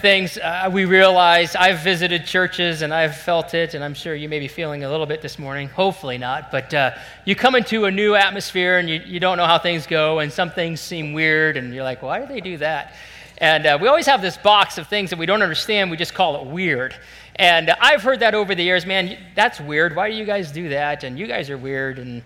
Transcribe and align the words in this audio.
things 0.00 0.38
uh, 0.38 0.70
we 0.72 0.84
realize 0.84 1.56
I've 1.56 1.80
visited 1.80 2.24
churches 2.24 2.82
and 2.82 2.94
I've 2.94 3.16
felt 3.16 3.54
it, 3.54 3.74
and 3.74 3.82
I'm 3.82 3.94
sure 3.94 4.14
you 4.14 4.28
may 4.28 4.38
be 4.38 4.48
feeling 4.48 4.84
a 4.84 4.90
little 4.90 5.06
bit 5.06 5.22
this 5.22 5.38
morning. 5.38 5.68
Hopefully 5.68 6.18
not. 6.18 6.50
But 6.50 6.72
uh, 6.72 6.92
you 7.24 7.34
come 7.34 7.54
into 7.54 7.86
a 7.86 7.90
new 7.90 8.14
atmosphere 8.14 8.78
and 8.78 8.88
you, 8.88 9.00
you 9.04 9.20
don't 9.20 9.36
know 9.36 9.46
how 9.46 9.58
things 9.58 9.86
go, 9.86 10.20
and 10.20 10.32
some 10.32 10.50
things 10.50 10.80
seem 10.80 11.12
weird, 11.12 11.56
and 11.56 11.74
you're 11.74 11.84
like, 11.84 12.02
why 12.02 12.20
do 12.20 12.26
they 12.26 12.40
do 12.40 12.56
that? 12.58 12.94
And 13.38 13.66
uh, 13.66 13.78
we 13.80 13.88
always 13.88 14.06
have 14.06 14.20
this 14.22 14.36
box 14.36 14.78
of 14.78 14.88
things 14.88 15.10
that 15.10 15.18
we 15.18 15.26
don't 15.26 15.42
understand, 15.42 15.90
we 15.90 15.96
just 15.96 16.14
call 16.14 16.40
it 16.42 16.46
weird. 16.46 16.94
And 17.36 17.70
I've 17.80 18.02
heard 18.02 18.20
that 18.20 18.34
over 18.34 18.54
the 18.54 18.64
years 18.64 18.84
man, 18.84 19.16
that's 19.34 19.60
weird. 19.60 19.94
Why 19.94 20.10
do 20.10 20.16
you 20.16 20.24
guys 20.24 20.50
do 20.50 20.70
that? 20.70 21.04
And 21.04 21.18
you 21.18 21.26
guys 21.26 21.50
are 21.50 21.58
weird. 21.58 21.98
And 21.98 22.22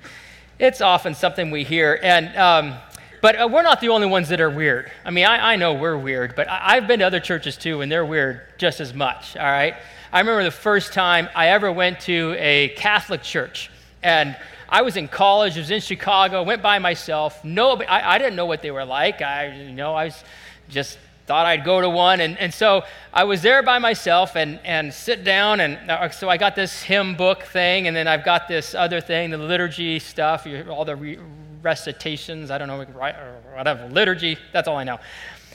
it's 0.59 0.81
often 0.81 1.15
something 1.15 1.51
we 1.51 1.65
hear. 1.65 1.99
And 2.03 2.35
um, 2.37 2.75
but 3.23 3.41
uh, 3.41 3.49
we're 3.51 3.63
not 3.63 3.81
the 3.81 3.89
only 3.89 4.07
ones 4.07 4.29
that 4.29 4.41
are 4.41 4.51
weird. 4.51 4.93
I 5.05 5.11
mean, 5.11 5.25
I, 5.25 5.53
I 5.53 5.57
know 5.57 5.73
we're 5.73 5.97
weird, 5.97 6.35
but 6.35 6.49
I, 6.51 6.75
have 6.75 6.87
been 6.87 6.99
to 6.99 7.07
other 7.07 7.21
churches 7.21 7.57
too, 7.57 7.81
and 7.81 7.91
they're 7.91 8.05
weird 8.05 8.43
just 8.59 8.81
as 8.81 8.93
much, 8.93 9.37
all 9.37 9.45
right? 9.45 9.77
I 10.13 10.19
remember 10.19 10.45
the 10.45 10.51
first 10.51 10.93
time 10.93 11.29
I 11.35 11.51
ever 11.51 11.73
went 11.73 12.01
to 12.01 12.35
a 12.37 12.71
Catholic 12.77 13.23
church, 13.23 13.71
and 14.03 14.37
I 14.69 14.83
was 14.83 14.97
in 14.97 15.07
college, 15.07 15.57
I 15.57 15.61
was 15.61 15.71
in 15.71 15.81
Chicago, 15.81 16.43
went 16.43 16.63
by 16.63 16.81
myself. 16.81 17.45
No, 17.45 17.81
I, 17.83 18.15
I 18.15 18.19
didn't 18.19 18.35
know 18.35 18.47
what 18.47 18.61
they 18.61 18.73
were 18.73 18.85
like. 18.85 19.23
I, 19.23 19.55
you 19.55 19.73
know, 19.73 19.95
I 19.95 20.07
was 20.07 20.25
just 20.69 20.99
thought 21.27 21.47
I'd 21.47 21.65
go 21.65 21.81
to 21.81 21.89
one. 21.89 22.21
And, 22.21 22.37
and 22.39 22.53
so 22.53 22.83
I 23.13 23.25
was 23.25 23.43
there 23.43 23.63
by 23.63 23.79
myself 23.79 24.35
and, 24.35 24.59
and 24.65 24.93
sit 24.93 25.25
down. 25.25 25.61
And 25.61 25.91
uh, 25.91 26.11
so 26.11 26.29
I 26.29 26.39
got 26.39 26.57
this 26.57 26.83
hymn 26.83 27.17
book 27.17 27.43
thing, 27.45 27.87
and 27.87 27.95
then 27.95 28.09
I've 28.09 28.25
got 28.25 28.49
this 28.49 28.75
other 28.75 29.01
thing, 29.01 29.31
the 29.31 29.39
liturgy 29.39 29.99
stuff, 29.99 30.47
all 30.69 30.85
the 30.85 30.97
re- 30.97 31.19
recitations, 31.63 32.51
I 32.51 32.59
don't 32.59 32.69
know, 32.69 32.85
whatever, 32.85 33.89
liturgy, 33.89 34.37
that's 34.53 34.69
all 34.69 34.77
I 34.77 34.85
know. 34.85 34.99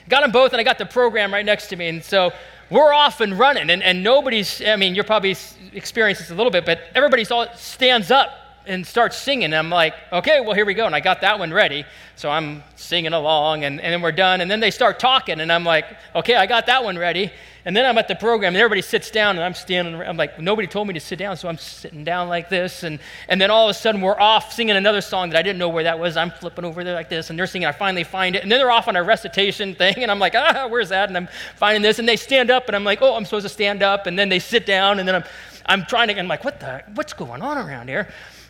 Got 0.09 0.21
them 0.21 0.31
both, 0.31 0.53
and 0.53 0.59
I 0.59 0.63
got 0.63 0.77
the 0.77 0.85
program 0.85 1.33
right 1.33 1.45
next 1.45 1.67
to 1.67 1.75
me. 1.75 1.89
And 1.89 2.03
so 2.03 2.31
we're 2.69 2.93
off 2.93 3.21
and 3.21 3.37
running, 3.37 3.69
and, 3.69 3.83
and 3.83 4.03
nobody's, 4.03 4.61
I 4.65 4.75
mean, 4.75 4.95
you're 4.95 5.03
probably 5.03 5.35
experienced 5.73 6.21
this 6.21 6.31
a 6.31 6.35
little 6.35 6.51
bit, 6.51 6.65
but 6.65 6.79
everybody 6.95 7.25
stands 7.55 8.11
up 8.11 8.29
and 8.67 8.85
starts 8.85 9.17
singing. 9.17 9.53
I'm 9.53 9.69
like, 9.69 9.93
okay, 10.11 10.41
well, 10.41 10.53
here 10.53 10.65
we 10.65 10.73
go. 10.73 10.85
And 10.85 10.95
I 10.95 10.99
got 10.99 11.21
that 11.21 11.39
one 11.39 11.51
ready. 11.51 11.85
So 12.15 12.29
I'm 12.29 12.63
singing 12.75 13.13
along, 13.13 13.63
and, 13.63 13.79
and 13.79 13.93
then 13.93 14.01
we're 14.01 14.11
done. 14.11 14.41
And 14.41 14.49
then 14.49 14.59
they 14.59 14.71
start 14.71 14.99
talking, 14.99 15.39
and 15.39 15.51
I'm 15.51 15.63
like, 15.63 15.85
okay, 16.15 16.35
I 16.35 16.47
got 16.47 16.65
that 16.65 16.83
one 16.83 16.97
ready. 16.97 17.31
And 17.63 17.75
then 17.75 17.85
I'm 17.85 17.97
at 17.97 18.07
the 18.07 18.15
program, 18.15 18.55
and 18.55 18.57
everybody 18.57 18.81
sits 18.81 19.11
down, 19.11 19.35
and 19.35 19.43
I'm 19.43 19.53
standing. 19.53 19.93
I'm 19.95 20.15
like, 20.15 20.39
nobody 20.39 20.67
told 20.67 20.87
me 20.87 20.93
to 20.93 20.99
sit 20.99 21.19
down, 21.19 21.35
so 21.35 21.49
I'm 21.49 21.57
sitting 21.57 22.03
down 22.03 22.29
like 22.29 22.49
this. 22.49 22.83
And, 22.83 22.99
and 23.27 23.41
then 23.41 23.51
all 23.51 23.69
of 23.69 23.75
a 23.75 23.77
sudden, 23.77 23.99
we're 24.01 24.19
off 24.19 24.53
singing 24.53 24.75
another 24.75 25.01
song 25.01 25.29
that 25.29 25.37
I 25.37 25.41
didn't 25.41 25.59
know 25.59 25.69
where 25.69 25.83
that 25.83 25.99
was. 25.99 26.15
I'm 26.15 26.31
flipping 26.31 26.65
over 26.65 26.83
there 26.83 26.95
like 26.95 27.09
this, 27.09 27.29
and 27.29 27.37
they're 27.37 27.45
singing. 27.45 27.67
I 27.67 27.73
finally 27.73 28.05
find 28.05 28.35
it. 28.35 28.41
And 28.41 28.51
then 28.51 28.59
they're 28.59 28.71
off 28.71 28.87
on 28.87 28.95
a 28.95 29.03
recitation 29.03 29.75
thing, 29.75 29.97
and 29.97 30.09
I'm 30.09 30.19
like, 30.19 30.33
ah, 30.33 30.67
where's 30.69 30.89
that? 30.89 31.09
And 31.09 31.17
I'm 31.17 31.27
finding 31.57 31.81
this, 31.81 31.99
and 31.99 32.07
they 32.07 32.15
stand 32.15 32.49
up, 32.49 32.67
and 32.67 32.75
I'm 32.75 32.85
like, 32.85 33.01
oh, 33.01 33.15
I'm 33.15 33.25
supposed 33.25 33.45
to 33.45 33.53
stand 33.53 33.83
up. 33.83 34.07
And 34.07 34.17
then 34.17 34.29
they 34.29 34.39
sit 34.39 34.65
down, 34.65 34.99
and 34.99 35.07
then 35.07 35.15
I'm, 35.15 35.23
I'm 35.65 35.85
trying 35.85 36.07
to, 36.07 36.17
I'm 36.17 36.27
like, 36.27 36.45
what 36.45 36.59
the, 36.61 36.83
what's 36.95 37.13
going 37.13 37.41
on 37.41 37.57
around 37.57 37.89
here? 37.89 38.07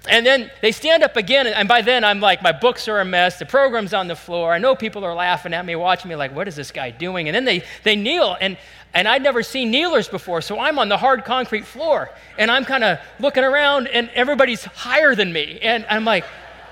And 0.10 0.26
then 0.26 0.52
they 0.62 0.72
stand 0.72 1.04
up 1.04 1.16
again, 1.16 1.48
and 1.48 1.68
by 1.68 1.82
then 1.82 2.04
I'm 2.04 2.20
like, 2.20 2.42
my 2.42 2.52
books 2.52 2.88
are 2.88 3.00
a 3.00 3.06
mess, 3.06 3.40
the 3.40 3.46
program's 3.46 3.94
on 3.94 4.08
the 4.08 4.16
floor. 4.16 4.54
I 4.54 4.58
know 4.58 4.76
people 4.76 5.04
are 5.04 5.14
laughing 5.14 5.54
at 5.54 5.66
me, 5.66 5.76
watching 5.76 6.10
me, 6.10 6.16
like, 6.16 6.36
what 6.36 6.48
is 6.48 6.56
this 6.56 6.72
guy 6.72 6.92
doing? 6.92 7.28
And 7.28 7.36
then 7.36 7.46
they, 7.46 7.64
they 7.84 7.96
kneel, 7.96 8.38
and, 8.40 8.58
and 8.94 9.08
I'd 9.08 9.22
never 9.22 9.44
seen 9.44 9.72
kneelers 9.72 10.08
before, 10.08 10.42
so 10.42 10.60
I'm 10.60 10.80
on 10.80 10.90
the 10.90 10.98
hard 10.98 11.26
concrete 11.26 11.66
floor, 11.66 12.10
and 12.38 12.50
I'm 12.50 12.66
kind 12.66 12.84
of 12.84 13.00
looking 13.20 13.44
around, 13.44 13.88
and 13.88 14.10
everybody's 14.14 14.64
higher 14.64 15.14
than 15.16 15.32
me. 15.34 15.60
And 15.62 15.86
I'm 15.90 16.06
like, 16.06 16.26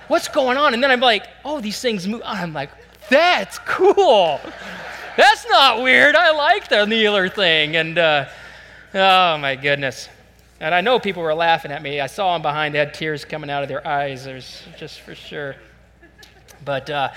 what's 0.07 0.27
going 0.27 0.57
on? 0.57 0.73
And 0.73 0.83
then 0.83 0.91
I'm 0.91 0.99
like, 0.99 1.27
oh, 1.43 1.59
these 1.59 1.79
things 1.79 2.07
move. 2.07 2.21
I'm 2.25 2.53
like, 2.53 2.69
that's 3.09 3.59
cool. 3.59 4.39
That's 5.17 5.47
not 5.47 5.81
weird. 5.81 6.15
I 6.15 6.31
like 6.31 6.67
the 6.69 6.85
kneeler 6.85 7.29
thing. 7.29 7.75
And 7.75 7.97
uh, 7.97 8.25
oh, 8.93 9.37
my 9.37 9.55
goodness. 9.55 10.09
And 10.65 10.73
I 10.73 10.81
know 10.81 10.99
people 10.99 11.21
were 11.21 11.35
laughing 11.35 11.71
at 11.71 11.83
me. 11.83 12.01
I 12.01 12.07
saw 12.07 12.33
them 12.33 12.41
behind, 12.41 12.73
they 12.73 12.79
had 12.79 12.91
tears 12.91 13.23
coming 13.23 13.51
out 13.51 13.61
of 13.61 13.69
their 13.69 13.87
eyes. 13.87 14.25
There's 14.25 14.63
just 14.79 15.01
for 15.01 15.13
sure. 15.13 15.55
But 16.65 16.89
uh, 16.89 17.11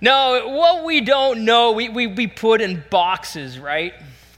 no, 0.00 0.48
what 0.50 0.84
we 0.84 1.00
don't 1.00 1.44
know, 1.44 1.72
we, 1.72 1.88
we, 1.88 2.06
we 2.06 2.28
put 2.28 2.60
in 2.60 2.84
boxes, 2.88 3.58
right? 3.58 3.94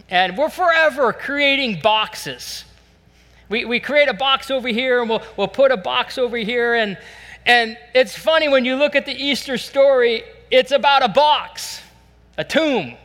And 0.09 0.39
we're 0.39 0.49
forever 0.49 1.13
creating 1.13 1.83
boxes. 1.83 2.65
We, 3.51 3.67
we 3.67 3.79
create 3.79 4.09
a 4.09 4.15
box 4.15 4.51
over 4.51 4.69
here 4.69 5.03
and 5.03 5.11
we'll, 5.11 5.23
we'll 5.37 5.47
put 5.47 5.71
a 5.71 5.77
box 5.77 6.17
over 6.17 6.39
here. 6.39 6.77
And, 6.77 6.97
and 7.45 7.77
it's 7.95 8.17
funny 8.17 8.49
when 8.49 8.65
you 8.65 8.77
look 8.77 8.97
at 8.97 9.05
the 9.05 9.13
Easter 9.13 9.59
story, 9.59 10.23
it's 10.51 10.73
about 10.73 11.03
a 11.03 11.09
box, 11.09 11.83
a 12.39 12.45
tomb. 12.45 12.97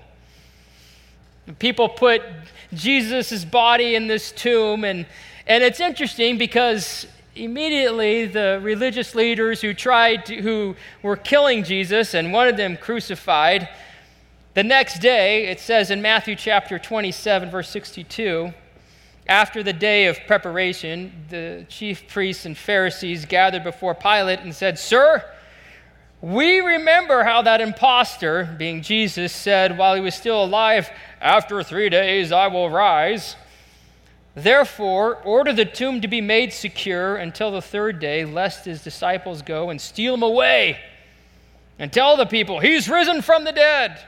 People 1.60 1.90
put 1.90 2.22
Jesus' 2.74 3.46
body 3.46 3.96
in 3.96 4.08
this 4.08 4.32
tomb. 4.32 4.84
And, 4.84 5.06
and 5.48 5.64
it's 5.64 5.80
interesting 5.80 6.38
because 6.38 7.08
immediately 7.36 8.26
the 8.26 8.60
religious 8.64 9.14
leaders 9.14 9.62
who 9.62 9.74
tried 9.74 10.26
to, 10.26 10.42
who 10.42 10.76
were 11.04 11.18
killing 11.18 11.64
Jesus 11.64 12.14
and 12.14 12.32
one 12.32 12.48
of 12.48 12.58
them 12.58 12.78
crucified, 12.78 13.70
the 14.54 14.64
next 14.64 15.00
day, 15.00 15.48
it 15.48 15.60
says 15.60 15.92
in 15.92 16.02
Matthew 16.02 16.36
chapter 16.36 16.80
27, 16.80 17.52
verse 17.52 17.70
62, 17.70 18.54
after 19.28 19.64
the 19.64 19.74
day 19.74 20.06
of 20.06 20.18
preparation, 20.28 21.12
the 21.30 21.66
chief 21.68 22.08
priests 22.08 22.46
and 22.46 22.58
Pharisees 22.58 23.26
gathered 23.26 23.64
before 23.64 23.94
Pilate 23.94 24.40
and 24.40 24.56
said, 24.56 24.80
Sir, 24.80 25.24
we 26.22 26.60
remember 26.60 27.24
how 27.24 27.42
that 27.42 27.60
impostor, 27.60 28.56
being 28.58 28.82
Jesus, 28.82 29.34
said 29.34 29.78
while 29.78 29.94
he 29.94 30.02
was 30.02 30.16
still 30.16 30.44
alive, 30.44 30.90
After 31.20 31.62
three 31.62 31.90
days 31.90 32.32
I 32.32 32.48
will 32.48 32.70
rise. 32.70 33.36
Therefore, 34.36 35.16
order 35.24 35.54
the 35.54 35.64
tomb 35.64 36.02
to 36.02 36.10
be 36.10 36.20
made 36.20 36.52
secure 36.52 37.16
until 37.16 37.52
the 37.52 37.62
third 37.62 38.00
day, 38.00 38.26
lest 38.26 38.66
his 38.66 38.84
disciples 38.84 39.42
go 39.42 39.70
and 39.70 39.80
steal 39.80 40.14
him 40.14 40.24
away. 40.24 40.78
And 41.80 41.92
tell 41.92 42.18
the 42.18 42.26
people, 42.26 42.60
He's 42.60 42.90
risen 42.90 43.22
from 43.22 43.46
the 43.46 43.54
dead. 43.54 44.00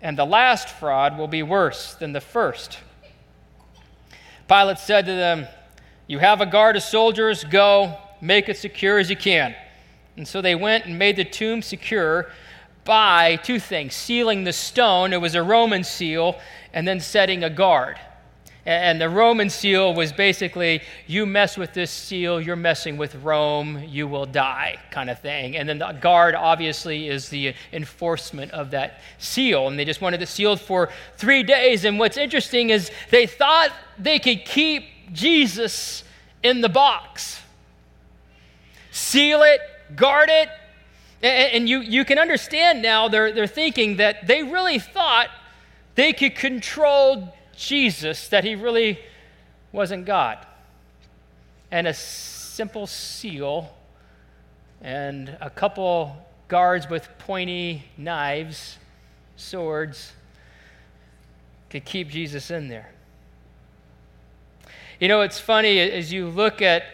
And 0.00 0.16
the 0.16 0.24
last 0.24 0.68
fraud 0.68 1.18
will 1.18 1.28
be 1.28 1.42
worse 1.42 1.94
than 1.94 2.12
the 2.12 2.20
first. 2.20 2.78
Pilate 4.48 4.78
said 4.78 5.04
to 5.06 5.12
them, 5.12 5.46
You 6.06 6.20
have 6.20 6.40
a 6.40 6.46
guard 6.46 6.76
of 6.76 6.82
soldiers, 6.82 7.44
go, 7.44 7.96
make 8.20 8.48
it 8.48 8.56
secure 8.56 8.98
as 8.98 9.10
you 9.10 9.16
can. 9.16 9.54
And 10.16 10.26
so 10.26 10.40
they 10.40 10.54
went 10.54 10.86
and 10.86 10.98
made 10.98 11.16
the 11.16 11.24
tomb 11.24 11.60
secure 11.60 12.30
by 12.84 13.36
two 13.36 13.58
things 13.58 13.94
sealing 13.94 14.44
the 14.44 14.52
stone, 14.52 15.12
it 15.12 15.20
was 15.20 15.34
a 15.34 15.42
Roman 15.42 15.84
seal, 15.84 16.38
and 16.72 16.86
then 16.86 17.00
setting 17.00 17.44
a 17.44 17.50
guard. 17.50 17.98
And 18.66 19.00
the 19.00 19.08
Roman 19.08 19.48
seal 19.48 19.94
was 19.94 20.12
basically 20.12 20.82
you 21.06 21.24
mess 21.24 21.56
with 21.56 21.72
this 21.72 21.90
seal, 21.90 22.40
you're 22.40 22.56
messing 22.56 22.98
with 22.98 23.14
Rome, 23.16 23.82
you 23.88 24.06
will 24.06 24.26
die, 24.26 24.76
kind 24.90 25.08
of 25.08 25.18
thing. 25.18 25.56
And 25.56 25.68
then 25.68 25.78
the 25.78 25.92
guard 25.92 26.34
obviously 26.34 27.08
is 27.08 27.30
the 27.30 27.54
enforcement 27.72 28.52
of 28.52 28.70
that 28.72 29.00
seal. 29.18 29.68
And 29.68 29.78
they 29.78 29.86
just 29.86 30.02
wanted 30.02 30.20
it 30.20 30.28
sealed 30.28 30.60
for 30.60 30.90
three 31.16 31.42
days. 31.42 31.84
And 31.84 31.98
what's 31.98 32.18
interesting 32.18 32.70
is 32.70 32.90
they 33.10 33.26
thought 33.26 33.70
they 33.98 34.18
could 34.18 34.44
keep 34.44 34.84
Jesus 35.12 36.04
in 36.42 36.60
the 36.60 36.68
box, 36.68 37.40
seal 38.90 39.42
it, 39.42 39.60
guard 39.96 40.28
it. 40.30 40.48
And 41.22 41.68
you, 41.68 41.80
you 41.80 42.04
can 42.04 42.18
understand 42.18 42.80
now 42.82 43.08
they're, 43.08 43.32
they're 43.32 43.46
thinking 43.46 43.96
that 43.96 44.26
they 44.26 44.42
really 44.42 44.78
thought 44.78 45.28
they 45.94 46.12
could 46.14 46.34
control 46.34 47.34
Jesus, 47.60 48.28
that 48.28 48.42
he 48.42 48.54
really 48.54 48.98
wasn't 49.70 50.06
God. 50.06 50.38
And 51.70 51.86
a 51.86 51.94
simple 51.94 52.86
seal 52.86 53.72
and 54.80 55.36
a 55.40 55.50
couple 55.50 56.16
guards 56.48 56.88
with 56.88 57.08
pointy 57.18 57.84
knives, 57.96 58.78
swords, 59.36 60.12
could 61.68 61.84
keep 61.84 62.08
Jesus 62.08 62.50
in 62.50 62.68
there. 62.68 62.90
You 64.98 65.08
know, 65.08 65.20
it's 65.20 65.38
funny 65.38 65.78
as 65.78 66.12
you 66.12 66.28
look 66.28 66.62
at 66.62 66.84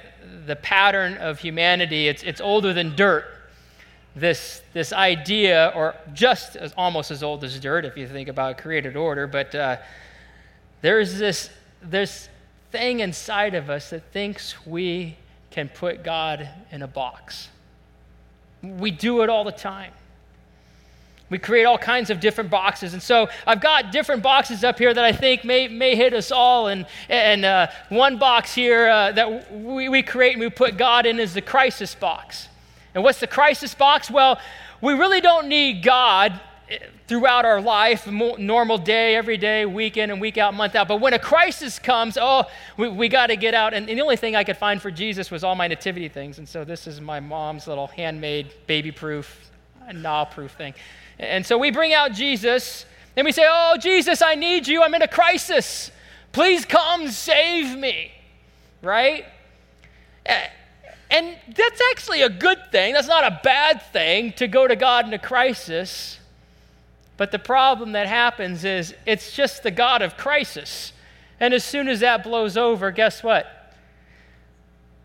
the 0.47 0.57
pattern 0.57 1.15
of 1.15 1.39
humanity, 1.39 2.09
it's, 2.09 2.23
it's 2.23 2.41
older 2.41 2.73
than 2.73 2.95
dirt. 2.97 3.25
This, 4.15 4.63
this 4.73 4.93
idea, 4.93 5.73
or 5.77 5.95
just 6.13 6.57
as, 6.57 6.73
almost 6.77 7.11
as 7.11 7.23
old 7.23 7.45
as 7.45 7.59
dirt 7.61 7.85
if 7.85 7.97
you 7.97 8.09
think 8.09 8.29
about 8.29 8.59
created 8.59 8.97
order, 8.97 9.27
but 9.27 9.55
uh, 9.55 9.77
there's 10.83 11.19
this, 11.19 11.51
this 11.83 12.29
thing 12.71 13.01
inside 13.01 13.55
of 13.55 13.71
us 13.71 13.91
that 13.91 14.13
thinks 14.13 14.67
we 14.67 15.17
can 15.51 15.69
put 15.69 16.05
God 16.05 16.49
in 16.71 16.83
a 16.83 16.87
box. 16.87 17.49
We 18.63 18.91
do 18.91 19.23
it 19.23 19.29
all 19.29 19.45
the 19.45 19.53
time. 19.53 19.93
We 21.29 21.39
create 21.39 21.65
all 21.65 21.79
kinds 21.79 22.11
of 22.11 22.21
different 22.21 22.51
boxes. 22.51 22.93
And 22.93 23.03
so 23.03 23.29
I've 23.47 23.61
got 23.61 23.91
different 23.91 24.23
boxes 24.23 24.63
up 24.63 24.79
here 24.79 24.95
that 24.95 25.05
I 25.05 25.13
think 25.13 25.45
may, 25.45 25.67
may 25.67 25.97
hit 25.97 26.15
us 26.15 26.31
all. 26.31 26.69
And, 26.69 26.87
and 27.09 27.45
uh, 27.45 27.67
one 27.89 28.19
box 28.19 28.55
here 28.55 28.89
uh, 28.89 29.13
that 29.13 29.53
we, 29.53 29.89
we 29.89 30.03
create 30.03 30.35
and 30.35 30.41
we 30.41 30.51
put 30.51 30.77
God 30.77 31.05
in 31.05 31.19
is 31.19 31.35
the 31.35 31.43
crisis 31.43 31.95
box. 31.95 32.49
And 32.95 33.03
what's 33.03 33.19
the 33.19 33.27
crisis 33.27 33.75
box? 33.75 34.09
Well, 34.09 34.39
we 34.81 34.95
really 34.95 35.21
don't 35.21 35.49
need 35.49 35.83
God 35.83 36.41
throughout 37.07 37.45
our 37.45 37.61
life, 37.61 38.07
normal 38.07 38.79
day, 38.79 39.15
every 39.15 39.37
day, 39.37 39.65
week 39.67 39.97
in 39.97 40.11
and 40.11 40.21
week 40.21 40.37
out, 40.37 40.55
month 40.55 40.75
out. 40.75 40.89
But 40.89 41.01
when 41.01 41.15
a 41.15 41.19
crisis 41.19 41.79
comes, 41.79 42.19
oh, 42.21 42.45
we, 42.77 42.89
we 42.89 43.09
got 43.09 43.29
to 43.29 43.37
get 43.37 43.55
out. 43.55 43.73
And, 43.75 43.89
and, 43.89 43.99
the 43.99 44.03
only 44.03 44.17
thing 44.17 44.35
I 44.35 44.43
could 44.43 44.57
find 44.57 44.83
for 44.83 44.91
Jesus 44.91 45.31
was 45.31 45.45
all 45.45 45.55
my 45.55 45.69
nativity 45.69 46.09
things. 46.09 46.39
And 46.39 46.49
so 46.49 46.65
this 46.65 46.87
is 46.87 47.01
my 47.01 47.21
mom's 47.21 47.69
little 47.69 47.87
handmade, 47.87 48.53
baby 48.67 48.91
proof, 48.91 49.51
gnaw 49.93 50.25
proof 50.25 50.53
thing. 50.53 50.75
And 51.19 51.47
so 51.47 51.57
we 51.57 51.71
bring 51.71 51.95
out 51.95 52.13
Jesus 52.13 52.85
and 53.17 53.25
we 53.25 53.33
say, 53.33 53.47
Oh, 53.49 53.77
Jesus, 53.81 54.21
I 54.21 54.35
need 54.35 54.67
you. 54.67 54.83
I'm 54.83 54.95
in 54.95 55.03
a 55.03 55.09
crisis. 55.09 55.91
Please 56.33 56.65
come 56.65 57.09
save 57.09 57.79
me. 57.79 58.11
Right? 58.83 59.25
And 61.11 61.37
that's 61.55 61.81
actually 61.93 62.23
a 62.23 62.29
good 62.29 62.59
thing. 62.73 62.93
That's 62.93 63.09
not 63.09 63.25
a 63.25 63.41
bad 63.43 63.81
thing 63.93 64.33
to 64.35 64.49
go 64.49 64.67
to 64.67 64.75
God 64.75 65.07
in 65.07 65.15
a 65.15 65.19
crisis. 65.19 66.19
But 67.17 67.31
the 67.31 67.39
problem 67.39 67.93
that 67.93 68.07
happens 68.07 68.65
is 68.65 68.95
it's 69.07 69.35
just 69.35 69.63
the 69.63 69.71
God 69.71 70.03
of 70.03 70.17
crisis. 70.17 70.93
And 71.41 71.55
as 71.55 71.65
soon 71.65 71.89
as 71.89 72.01
that 72.01 72.23
blows 72.23 72.57
over, 72.57 72.91
guess 72.91 73.23
what? 73.23 73.75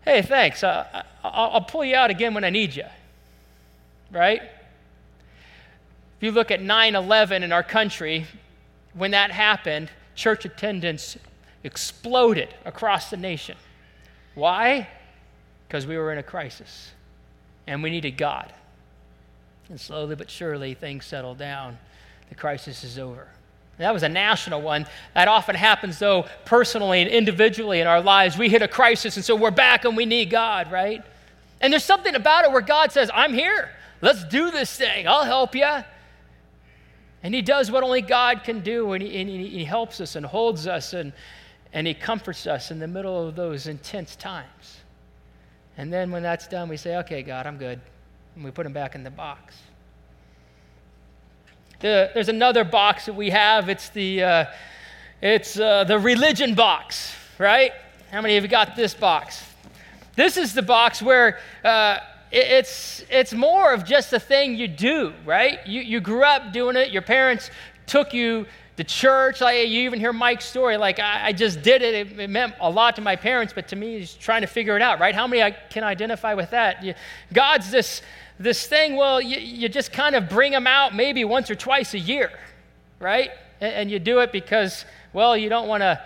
Hey, 0.04 0.22
thanks. 0.22 0.62
Uh, 0.62 1.04
I'll, 1.24 1.50
I'll 1.50 1.60
pull 1.64 1.84
you 1.84 1.96
out 1.96 2.10
again 2.10 2.34
when 2.34 2.44
I 2.44 2.50
need 2.50 2.74
you. 2.76 2.84
Right? 4.10 4.42
If 4.42 6.22
you 6.26 6.32
look 6.32 6.50
at 6.50 6.60
9 6.60 6.94
11 6.94 7.42
in 7.42 7.52
our 7.52 7.62
country, 7.62 8.26
when 8.94 9.12
that 9.12 9.30
happened, 9.30 9.90
church 10.14 10.44
attendance 10.44 11.16
exploded 11.64 12.54
across 12.64 13.08
the 13.10 13.16
nation. 13.16 13.56
Why? 14.34 14.88
Because 15.66 15.86
we 15.86 15.96
were 15.96 16.12
in 16.12 16.18
a 16.18 16.22
crisis 16.22 16.90
and 17.66 17.82
we 17.82 17.90
needed 17.90 18.18
God. 18.18 18.52
And 19.68 19.80
slowly 19.80 20.14
but 20.14 20.30
surely, 20.30 20.74
things 20.74 21.06
settled 21.06 21.38
down 21.38 21.78
the 22.32 22.38
crisis 22.38 22.82
is 22.82 22.98
over. 22.98 23.28
That 23.76 23.92
was 23.92 24.02
a 24.02 24.08
national 24.08 24.62
one. 24.62 24.86
That 25.12 25.28
often 25.28 25.54
happens, 25.54 25.98
though, 25.98 26.24
personally 26.46 27.02
and 27.02 27.10
individually 27.10 27.80
in 27.80 27.86
our 27.86 28.00
lives. 28.00 28.38
We 28.38 28.48
hit 28.48 28.62
a 28.62 28.68
crisis, 28.68 29.16
and 29.16 29.24
so 29.24 29.36
we're 29.36 29.50
back 29.50 29.84
and 29.84 29.98
we 29.98 30.06
need 30.06 30.30
God, 30.30 30.72
right? 30.72 31.04
And 31.60 31.70
there's 31.70 31.84
something 31.84 32.14
about 32.14 32.46
it 32.46 32.52
where 32.52 32.62
God 32.62 32.90
says, 32.90 33.10
I'm 33.12 33.34
here. 33.34 33.68
Let's 34.00 34.24
do 34.24 34.50
this 34.50 34.74
thing. 34.74 35.06
I'll 35.06 35.24
help 35.24 35.54
you. 35.54 35.68
And 37.22 37.34
He 37.34 37.42
does 37.42 37.70
what 37.70 37.84
only 37.84 38.00
God 38.00 38.44
can 38.44 38.60
do, 38.60 38.92
and 38.92 39.02
He, 39.02 39.20
and 39.20 39.28
he 39.28 39.64
helps 39.64 40.00
us 40.00 40.16
and 40.16 40.24
holds 40.24 40.66
us, 40.66 40.94
and, 40.94 41.12
and 41.74 41.86
He 41.86 41.92
comforts 41.92 42.46
us 42.46 42.70
in 42.70 42.78
the 42.78 42.88
middle 42.88 43.28
of 43.28 43.36
those 43.36 43.66
intense 43.66 44.16
times. 44.16 44.78
And 45.76 45.92
then 45.92 46.10
when 46.10 46.22
that's 46.22 46.48
done, 46.48 46.70
we 46.70 46.78
say, 46.78 46.96
Okay, 46.96 47.22
God, 47.22 47.46
I'm 47.46 47.58
good. 47.58 47.78
And 48.36 48.44
we 48.44 48.50
put 48.50 48.64
Him 48.64 48.72
back 48.72 48.94
in 48.94 49.04
the 49.04 49.10
box. 49.10 49.54
The, 51.82 52.12
there's 52.14 52.28
another 52.28 52.62
box 52.62 53.06
that 53.06 53.14
we 53.14 53.30
have. 53.30 53.68
It's 53.68 53.88
the, 53.88 54.22
uh, 54.22 54.44
it's, 55.20 55.58
uh, 55.58 55.82
the 55.82 55.98
religion 55.98 56.54
box, 56.54 57.12
right? 57.38 57.72
How 58.12 58.20
many 58.20 58.36
of 58.36 58.44
you 58.44 58.48
got 58.48 58.76
this 58.76 58.94
box? 58.94 59.42
This 60.14 60.36
is 60.36 60.54
the 60.54 60.62
box 60.62 61.02
where 61.02 61.40
uh, 61.64 61.98
it, 62.30 62.46
it's, 62.46 63.04
it's 63.10 63.32
more 63.32 63.72
of 63.72 63.84
just 63.84 64.12
a 64.12 64.20
thing 64.20 64.54
you 64.54 64.68
do, 64.68 65.12
right? 65.24 65.58
You, 65.66 65.80
you 65.80 65.98
grew 65.98 66.22
up 66.22 66.52
doing 66.52 66.76
it. 66.76 66.92
Your 66.92 67.02
parents 67.02 67.50
took 67.86 68.14
you 68.14 68.46
to 68.76 68.84
church. 68.84 69.40
Like, 69.40 69.68
you 69.68 69.82
even 69.82 70.00
hear 70.00 70.12
Mike's 70.12 70.44
story. 70.44 70.76
Like, 70.76 70.98
I, 70.98 71.28
I 71.28 71.32
just 71.32 71.62
did 71.62 71.82
it. 71.82 71.94
it. 71.94 72.20
it. 72.20 72.30
meant 72.30 72.54
a 72.60 72.70
lot 72.70 72.96
to 72.96 73.02
my 73.02 73.16
parents, 73.16 73.52
but 73.52 73.68
to 73.68 73.76
me, 73.76 73.98
he's 73.98 74.14
trying 74.14 74.40
to 74.40 74.46
figure 74.46 74.76
it 74.76 74.82
out, 74.82 75.00
right? 75.00 75.14
How 75.14 75.26
many 75.26 75.42
I 75.42 75.50
can 75.50 75.84
identify 75.84 76.34
with 76.34 76.50
that? 76.50 76.82
You, 76.82 76.94
God's 77.32 77.70
this 77.70 78.02
this 78.38 78.66
thing, 78.66 78.96
well, 78.96 79.20
you, 79.20 79.38
you 79.38 79.68
just 79.68 79.92
kind 79.92 80.16
of 80.16 80.28
bring 80.28 80.52
them 80.52 80.66
out 80.66 80.94
maybe 80.94 81.24
once 81.24 81.50
or 81.50 81.54
twice 81.54 81.94
a 81.94 81.98
year, 81.98 82.30
right? 82.98 83.30
And, 83.60 83.74
and 83.74 83.90
you 83.90 83.98
do 83.98 84.20
it 84.20 84.32
because, 84.32 84.84
well, 85.12 85.36
you 85.36 85.48
don't 85.48 85.68
want 85.68 85.82
to. 85.82 86.00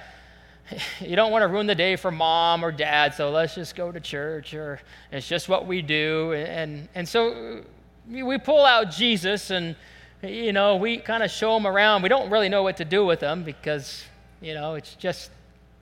You 1.01 1.15
don't 1.15 1.31
want 1.31 1.43
to 1.43 1.47
ruin 1.47 1.69
the 1.69 1.77
day 1.77 1.95
for 1.95 2.11
mom 2.11 2.65
or 2.65 2.73
dad, 2.73 3.15
so 3.15 3.31
let's 3.31 3.55
just 3.55 3.77
go 3.77 3.93
to 3.93 4.01
church, 4.01 4.53
or 4.53 4.81
it's 5.13 5.29
just 5.29 5.49
what 5.49 5.65
we 5.65 5.81
do. 5.81 6.33
And, 6.33 6.89
and 6.97 7.09
so 7.09 7.63
we 8.11 8.37
pull 8.37 8.65
out 8.65 8.91
Jesus 8.91 9.51
and, 9.51 9.77
you 10.29 10.53
know, 10.53 10.77
we 10.77 10.99
kind 10.99 11.23
of 11.23 11.31
show 11.31 11.55
them 11.55 11.67
around. 11.67 12.03
We 12.03 12.09
don't 12.09 12.31
really 12.31 12.49
know 12.49 12.63
what 12.63 12.77
to 12.79 12.85
do 12.85 13.05
with 13.05 13.21
them 13.21 13.43
because, 13.43 14.05
you 14.41 14.55
know, 14.55 14.75
it's 14.75 14.95
just, 14.95 15.31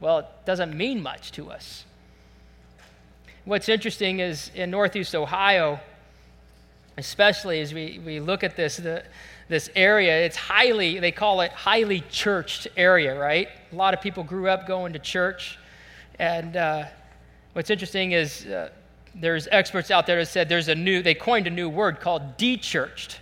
well, 0.00 0.20
it 0.20 0.26
doesn't 0.44 0.76
mean 0.76 1.02
much 1.02 1.32
to 1.32 1.50
us. 1.50 1.84
What's 3.44 3.68
interesting 3.68 4.20
is 4.20 4.50
in 4.54 4.70
Northeast 4.70 5.14
Ohio, 5.14 5.78
especially 6.96 7.60
as 7.60 7.74
we, 7.74 8.00
we 8.04 8.20
look 8.20 8.42
at 8.42 8.56
this, 8.56 8.78
the, 8.78 9.04
this 9.48 9.68
area, 9.76 10.24
it's 10.24 10.36
highly, 10.36 10.98
they 10.98 11.12
call 11.12 11.40
it 11.42 11.52
highly 11.52 12.00
churched 12.10 12.68
area, 12.76 13.18
right? 13.18 13.48
A 13.72 13.76
lot 13.76 13.92
of 13.92 14.00
people 14.00 14.22
grew 14.22 14.48
up 14.48 14.66
going 14.66 14.92
to 14.94 14.98
church. 14.98 15.58
And 16.18 16.56
uh, 16.56 16.84
what's 17.52 17.70
interesting 17.70 18.12
is 18.12 18.46
uh, 18.46 18.70
there's 19.14 19.46
experts 19.50 19.90
out 19.90 20.06
there 20.06 20.18
that 20.20 20.26
said 20.26 20.48
there's 20.48 20.68
a 20.68 20.74
new, 20.74 21.02
they 21.02 21.14
coined 21.14 21.46
a 21.46 21.50
new 21.50 21.68
word 21.68 22.00
called 22.00 22.36
de-churched. 22.36 23.20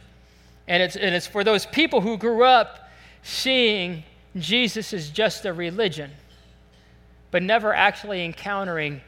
And 0.68 0.82
it's, 0.82 0.96
and 0.96 1.14
it's 1.14 1.26
for 1.26 1.44
those 1.44 1.66
people 1.66 2.00
who 2.00 2.16
grew 2.16 2.44
up 2.44 2.88
seeing 3.22 4.04
Jesus 4.36 4.92
as 4.92 5.10
just 5.10 5.44
a 5.44 5.52
religion, 5.52 6.10
but 7.30 7.42
never 7.42 7.74
actually 7.74 8.24
encountering 8.24 9.00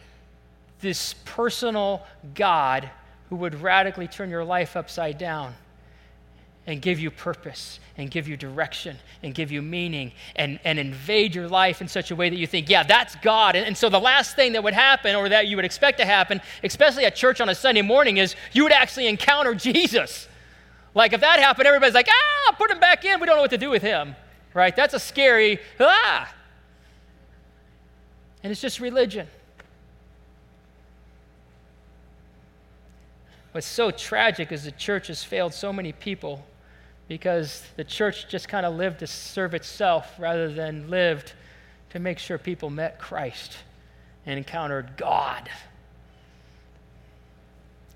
this 0.80 1.14
personal 1.24 2.02
God 2.34 2.90
who 3.30 3.36
would 3.36 3.60
radically 3.60 4.06
turn 4.06 4.30
your 4.30 4.44
life 4.44 4.76
upside 4.76 5.18
down 5.18 5.54
and 6.66 6.80
give 6.80 6.98
you 6.98 7.10
purpose 7.10 7.78
and 7.96 8.10
give 8.10 8.26
you 8.26 8.36
direction 8.36 8.96
and 9.22 9.34
give 9.34 9.52
you 9.52 9.60
meaning 9.60 10.12
and, 10.36 10.58
and 10.64 10.78
invade 10.78 11.34
your 11.34 11.48
life 11.48 11.80
in 11.80 11.88
such 11.88 12.10
a 12.10 12.16
way 12.16 12.30
that 12.30 12.36
you 12.36 12.46
think, 12.46 12.70
yeah, 12.70 12.82
that's 12.82 13.14
God. 13.16 13.54
And, 13.54 13.66
and, 13.66 13.76
so 13.76 13.88
the 13.88 14.00
last 14.00 14.34
thing 14.34 14.52
that 14.52 14.64
would 14.64 14.72
happen 14.72 15.14
or 15.14 15.28
that 15.28 15.46
you 15.46 15.56
would 15.56 15.64
expect 15.64 15.98
to 15.98 16.06
happen, 16.06 16.40
especially 16.62 17.04
at 17.04 17.14
church 17.14 17.40
on 17.40 17.48
a 17.50 17.54
Sunday 17.54 17.82
morning, 17.82 18.16
is 18.16 18.34
you 18.52 18.62
would 18.62 18.72
actually 18.72 19.08
encounter 19.08 19.54
Jesus. 19.54 20.28
Like 20.94 21.12
if 21.12 21.20
that 21.20 21.41
happened, 21.41 21.67
everybody's 21.67 21.94
like, 21.94 22.08
ah, 22.08 22.55
put 22.56 22.70
him 22.70 22.81
back 22.81 23.05
in. 23.05 23.20
We 23.20 23.26
don't 23.26 23.37
know 23.37 23.43
what 23.43 23.50
to 23.50 23.58
do 23.58 23.70
with 23.70 23.82
him, 23.82 24.14
right? 24.55 24.75
That's 24.75 24.94
a 24.94 25.00
scary, 25.00 25.58
ah. 25.81 26.32
And 28.43 28.50
it's 28.50 28.61
just 28.61 28.79
religion. 28.79 29.26
What's 33.52 33.67
so 33.67 33.91
tragic 33.91 34.50
is 34.50 34.64
the 34.64 34.73
church 34.73 35.06
has 35.08 35.23
failed 35.23 35.55
so 35.55 35.73
many 35.73 35.93
people 35.93 36.44
because 37.08 37.62
the 37.76 37.85
church 37.85 38.29
just 38.29 38.49
kind 38.49 38.67
of 38.67 38.75
lived 38.75 39.00
to 39.00 39.06
serve 39.06 39.55
itself 39.55 40.14
rather 40.19 40.52
than 40.52 40.91
lived 40.91 41.35
to 41.91 41.98
make 41.98 42.19
sure 42.19 42.39
people 42.39 42.70
met 42.70 42.98
Christ 42.98 43.56
and 44.27 44.39
encountered 44.39 44.96
God. 44.96 45.48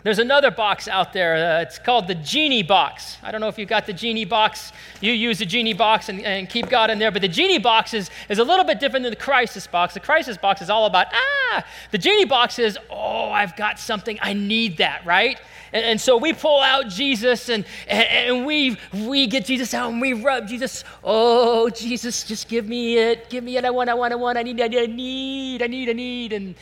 There's 0.05 0.21
another 0.21 0.52
box 0.52 0.87
out 0.87 1.12
there. 1.12 1.59
Uh, 1.59 1.62
it's 1.62 1.76
called 1.76 2.07
the 2.07 2.14
Genie 2.14 2.62
box. 2.62 3.17
I 3.21 3.33
don't 3.33 3.40
know 3.40 3.49
if 3.49 3.59
you've 3.59 3.69
got 3.69 3.85
the 3.85 3.93
Genie 3.93 4.25
box. 4.25 4.73
You 5.00 5.12
use 5.12 5.40
the 5.40 5.45
Genie 5.45 5.73
box 5.73 6.09
and, 6.09 6.21
and 6.21 6.49
keep 6.49 6.69
God 6.69 6.88
in 6.90 7.00
there. 7.00 7.11
But 7.11 7.23
the 7.23 7.28
Genie 7.28 7.59
box 7.59 7.95
is, 7.95 8.09
is 8.28 8.38
a 8.38 8.45
little 8.45 8.64
bit 8.64 8.78
different 8.78 9.02
than 9.02 9.11
the 9.11 9.17
Crisis 9.17 9.67
box. 9.67 9.95
The 9.95 10.00
Crisis 10.00 10.37
box 10.37 10.62
is 10.62 10.71
all 10.71 10.87
about, 10.87 11.09
ah, 11.12 11.64
the 11.90 11.99
Genie 11.99 12.26
box 12.26 12.61
is, 12.61 12.78
oh, 12.90 13.31
I've 13.31 13.57
got 13.57 13.81
something. 13.81 14.21
I 14.23 14.35
need 14.35 14.76
that, 14.76 15.05
right? 15.05 15.40
And, 15.73 15.85
and 15.85 16.00
so 16.00 16.17
we 16.17 16.33
pull 16.33 16.61
out 16.61 16.88
Jesus 16.88 17.49
and, 17.49 17.64
and, 17.88 18.09
and, 18.09 18.47
we, 18.47 18.78
we 18.95 19.26
get 19.26 19.47
Jesus 19.47 19.75
out 19.75 19.90
and 19.90 20.00
we 20.00 20.12
rub 20.12 20.47
Jesus. 20.47 20.85
Oh, 21.02 21.71
Jesus, 21.71 22.23
just 22.23 22.49
give 22.49 22.69
me 22.69 22.99
it. 22.99 23.28
Give 23.31 23.43
me 23.43 23.57
it. 23.57 23.64
I 23.64 23.71
want, 23.71 23.90
I 23.90 23.95
want, 23.95 24.12
I 24.12 24.17
want. 24.17 24.38
I 24.38 24.45
need, 24.45 24.61
I 24.61 24.69
need, 24.69 25.61
I 25.61 25.67
need, 25.67 25.88
I 25.88 25.93
need. 25.93 26.33
And 26.33 26.55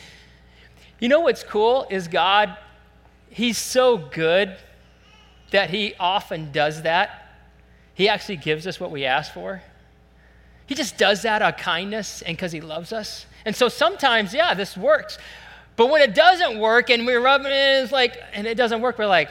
you 0.99 1.07
know 1.07 1.19
what's 1.19 1.43
cool 1.43 1.85
is 1.91 2.07
God 2.07 2.57
He's 3.29 3.57
so 3.57 3.97
good 3.97 4.55
that 5.51 5.69
He 5.69 5.93
often 5.99 6.51
does 6.51 6.83
that. 6.83 7.31
He 7.93 8.09
actually 8.09 8.37
gives 8.37 8.67
us 8.67 8.79
what 8.79 8.91
we 8.91 9.05
ask 9.05 9.33
for. 9.33 9.61
He 10.65 10.75
just 10.75 10.97
does 10.97 11.21
that 11.21 11.41
out 11.41 11.55
of 11.55 11.59
kindness 11.59 12.21
and 12.21 12.35
because 12.35 12.51
He 12.51 12.61
loves 12.61 12.91
us. 12.91 13.25
And 13.45 13.55
so 13.55 13.69
sometimes, 13.69 14.33
yeah, 14.33 14.53
this 14.53 14.75
works. 14.75 15.17
But 15.77 15.89
when 15.89 16.01
it 16.01 16.13
doesn't 16.13 16.59
work 16.59 16.89
and 16.89 17.05
we're 17.05 17.21
rubbing 17.21 17.51
it, 17.51 17.83
it's 17.83 17.91
like, 17.91 18.17
and 18.33 18.45
it 18.45 18.55
doesn't 18.55 18.81
work, 18.81 18.97
we're 18.97 19.05
like, 19.05 19.29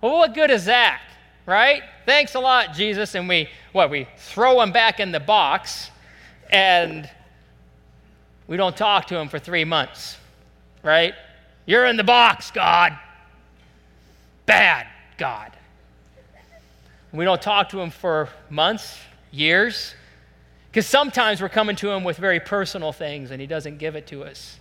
well, 0.00 0.18
what 0.18 0.34
good 0.34 0.50
is 0.50 0.66
that? 0.66 1.00
Right? 1.46 1.82
Thanks 2.04 2.34
a 2.34 2.40
lot, 2.40 2.74
Jesus. 2.74 3.14
And 3.14 3.28
we, 3.28 3.48
what, 3.72 3.88
we 3.88 4.08
throw 4.18 4.60
him 4.60 4.72
back 4.72 5.00
in 5.00 5.12
the 5.12 5.20
box 5.20 5.90
and 6.50 7.08
we 8.46 8.56
don't 8.56 8.76
talk 8.76 9.06
to 9.06 9.16
him 9.16 9.28
for 9.28 9.38
three 9.38 9.64
months, 9.64 10.18
right? 10.82 11.14
You're 11.66 11.84
in 11.84 11.96
the 11.96 12.04
box, 12.04 12.50
God. 12.52 12.96
Bad, 14.46 14.86
God. 15.18 15.52
We 17.12 17.24
don't 17.24 17.42
talk 17.42 17.70
to 17.70 17.80
him 17.80 17.90
for 17.90 18.28
months, 18.50 18.98
years, 19.30 19.94
because 20.70 20.86
sometimes 20.86 21.40
we're 21.40 21.48
coming 21.48 21.74
to 21.76 21.90
him 21.90 22.04
with 22.04 22.16
very 22.16 22.40
personal 22.40 22.92
things 22.92 23.30
and 23.30 23.40
he 23.40 23.46
doesn't 23.46 23.78
give 23.78 23.96
it 23.96 24.06
to 24.08 24.24
us. 24.24 24.58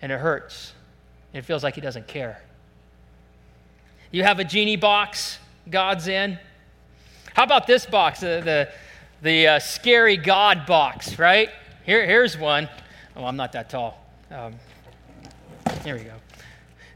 And 0.00 0.12
it 0.12 0.18
hurts. 0.18 0.72
And 1.32 1.42
it 1.42 1.44
feels 1.44 1.62
like 1.62 1.74
he 1.74 1.80
doesn't 1.80 2.06
care. 2.06 2.40
You 4.10 4.22
have 4.22 4.38
a 4.38 4.44
genie 4.44 4.76
box, 4.76 5.38
God's 5.68 6.08
in. 6.08 6.38
How 7.34 7.42
about 7.42 7.66
this 7.66 7.84
box, 7.84 8.20
the, 8.20 8.40
the, 8.44 8.68
the 9.22 9.46
uh, 9.48 9.58
scary 9.58 10.16
God 10.16 10.66
box, 10.66 11.18
right? 11.18 11.50
Here, 11.84 12.06
here's 12.06 12.38
one. 12.38 12.68
Oh, 13.16 13.24
I'm 13.24 13.36
not 13.36 13.52
that 13.52 13.68
tall. 13.68 14.02
Um, 14.30 14.54
here 15.84 15.96
we 15.96 16.04
go. 16.04 16.14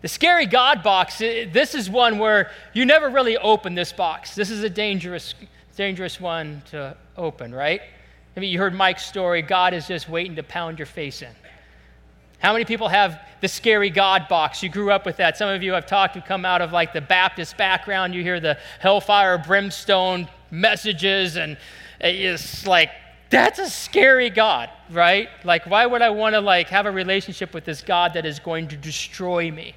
The 0.03 0.09
scary 0.09 0.47
God 0.47 0.83
box, 0.83 1.19
this 1.19 1.75
is 1.77 1.89
one 1.89 2.19
where 2.19 2.51
you 2.73 2.85
never 2.85 3.09
really 3.09 3.39
open 3.39 3.75
this 3.75 3.93
box. 3.93 4.35
This 4.35 4.51
is 4.51 4.65
a 4.65 4.71
dangerous, 4.71 5.35
dangerous 5.77 6.21
one 6.21 6.63
to 6.71 6.97
open, 7.17 7.55
right? 7.55 7.81
I 8.37 8.41
mean, 8.41 8.51
you 8.51 8.59
heard 8.59 8.75
Mike's 8.75 9.07
story. 9.07 9.43
God 9.43 9.75
is 9.75 9.87
just 9.87 10.09
waiting 10.09 10.35
to 10.37 10.43
pound 10.43 10.79
your 10.79 10.87
face 10.87 11.23
in. 11.23 11.29
How 12.41 12.53
many 12.53 12.65
people 12.65 12.89
have 12.89 13.21
the 13.41 13.47
scary 13.47 13.91
God 13.91 14.27
box? 14.27 14.61
You 14.61 14.69
grew 14.69 14.91
up 14.91 15.07
with 15.07 15.19
that. 15.19 15.37
Some 15.37 15.49
of 15.49 15.63
you 15.63 15.75
have 15.75 15.87
talked, 15.87 16.17
who 16.17 16.21
come 16.21 16.45
out 16.45 16.61
of 16.61 16.73
like 16.73 16.93
the 16.93 17.01
Baptist 17.01 17.57
background. 17.57 18.13
You 18.13 18.23
hear 18.25 18.41
the 18.41 18.59
hellfire, 18.81 19.39
brimstone 19.39 20.29
messages, 20.51 21.37
and 21.37 21.57
it's 22.01 22.67
like, 22.67 22.91
that's 23.31 23.61
a 23.61 23.71
scary 23.71 24.31
God, 24.31 24.69
right? 24.91 25.29
Like, 25.45 25.67
why 25.67 25.87
would 25.87 26.03
I 26.03 26.11
want 26.11 26.35
to 26.35 26.41
like 26.41 26.69
have 26.71 26.87
a 26.87 26.91
relationship 26.91 27.55
with 27.55 27.65
this 27.65 27.81
God 27.81 28.15
that 28.15 28.27
is 28.27 28.41
going 28.41 28.67
to 28.69 28.77
destroy 28.77 29.49
me? 29.53 29.77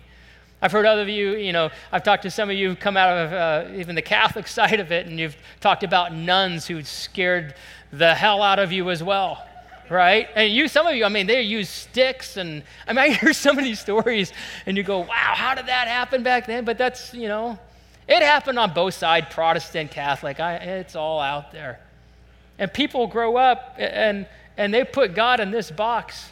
I've 0.65 0.71
heard 0.71 0.87
other 0.87 1.03
of 1.03 1.09
you, 1.09 1.35
you 1.35 1.53
know, 1.53 1.69
I've 1.91 2.01
talked 2.01 2.23
to 2.23 2.31
some 2.31 2.49
of 2.49 2.55
you 2.55 2.69
who 2.69 2.75
come 2.75 2.97
out 2.97 3.15
of 3.15 3.33
uh, 3.33 3.77
even 3.77 3.93
the 3.93 4.01
Catholic 4.01 4.47
side 4.59 4.79
of 4.79 4.91
it, 4.91 5.05
and 5.05 5.19
you've 5.19 5.37
talked 5.61 5.83
about 5.83 6.11
nuns 6.11 6.65
who 6.65 6.83
scared 6.83 7.53
the 7.93 8.15
hell 8.15 8.41
out 8.41 8.57
of 8.57 8.71
you 8.71 8.89
as 8.89 9.03
well 9.03 9.45
right? 9.87 10.29
And 10.33 10.51
you, 10.51 10.67
some 10.67 10.87
of 10.87 10.95
you, 10.95 11.05
I 11.05 11.09
mean, 11.09 11.27
they 11.27 11.43
use 11.43 11.69
sticks, 11.69 12.37
and 12.37 12.63
I 12.87 12.93
mean, 12.93 12.99
I 13.11 13.13
hear 13.13 13.33
some 13.33 13.59
of 13.59 13.63
these 13.63 13.79
stories, 13.79 14.33
and 14.65 14.75
you 14.75 14.81
go, 14.81 15.01
"Wow, 15.01 15.33
how 15.35 15.53
did 15.53 15.67
that 15.67 15.87
happen 15.87 16.23
back 16.23 16.47
then?" 16.47 16.65
But 16.65 16.79
that's, 16.79 17.13
you 17.13 17.27
know, 17.27 17.59
it 18.07 18.23
happened 18.23 18.57
on 18.57 18.73
both 18.73 18.95
sides, 18.95 19.27
Protestant, 19.29 19.91
Catholic. 19.91 20.39
I, 20.39 20.55
it's 20.55 20.95
all 20.95 21.19
out 21.19 21.51
there, 21.51 21.79
and 22.57 22.73
people 22.73 23.05
grow 23.05 23.37
up, 23.37 23.75
and 23.77 24.25
and 24.57 24.73
they 24.73 24.83
put 24.83 25.13
God 25.13 25.39
in 25.39 25.51
this 25.51 25.69
box, 25.69 26.31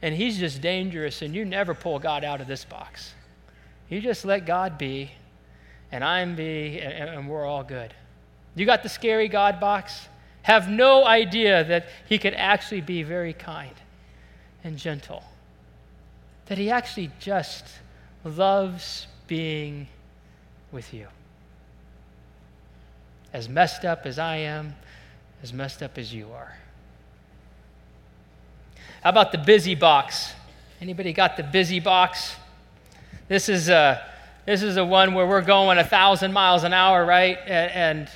and 0.00 0.14
He's 0.14 0.38
just 0.38 0.60
dangerous, 0.60 1.20
and 1.20 1.34
you 1.34 1.44
never 1.44 1.74
pull 1.74 1.98
God 1.98 2.22
out 2.22 2.40
of 2.40 2.46
this 2.46 2.64
box. 2.64 3.13
You 3.88 4.00
just 4.00 4.24
let 4.24 4.46
God 4.46 4.78
be, 4.78 5.12
and 5.92 6.02
I'm 6.02 6.34
be, 6.34 6.80
and, 6.80 7.10
and 7.10 7.28
we're 7.28 7.44
all 7.44 7.62
good. 7.62 7.94
You 8.54 8.66
got 8.66 8.82
the 8.82 8.88
scary 8.88 9.28
God 9.28 9.60
box 9.60 10.08
have 10.42 10.68
no 10.68 11.06
idea 11.06 11.64
that 11.64 11.88
he 12.06 12.18
could 12.18 12.34
actually 12.34 12.82
be 12.82 13.02
very 13.02 13.32
kind 13.32 13.74
and 14.62 14.76
gentle. 14.76 15.24
That 16.46 16.58
he 16.58 16.70
actually 16.70 17.10
just 17.18 17.64
loves 18.24 19.06
being 19.26 19.88
with 20.70 20.92
you. 20.92 21.08
As 23.32 23.48
messed 23.48 23.84
up 23.84 24.04
as 24.04 24.18
I 24.18 24.36
am, 24.36 24.74
as 25.42 25.52
messed 25.52 25.82
up 25.82 25.96
as 25.98 26.12
you 26.12 26.28
are. 26.32 26.56
How 29.02 29.10
about 29.10 29.32
the 29.32 29.38
busy 29.38 29.74
box? 29.74 30.32
Anybody 30.80 31.12
got 31.12 31.36
the 31.36 31.42
busy 31.42 31.80
box? 31.80 32.34
This 33.28 33.48
is 33.48 33.68
a 33.68 34.04
this 34.46 34.62
is 34.62 34.76
a 34.76 34.84
one 34.84 35.14
where 35.14 35.26
we're 35.26 35.40
going 35.40 35.78
a 35.78 35.84
thousand 35.84 36.32
miles 36.32 36.64
an 36.64 36.74
hour, 36.74 37.04
right? 37.04 37.38
And, 37.46 37.72
and 37.72 38.10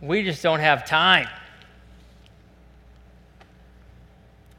we 0.00 0.24
just 0.24 0.42
don't 0.42 0.60
have 0.60 0.86
time. 0.86 1.28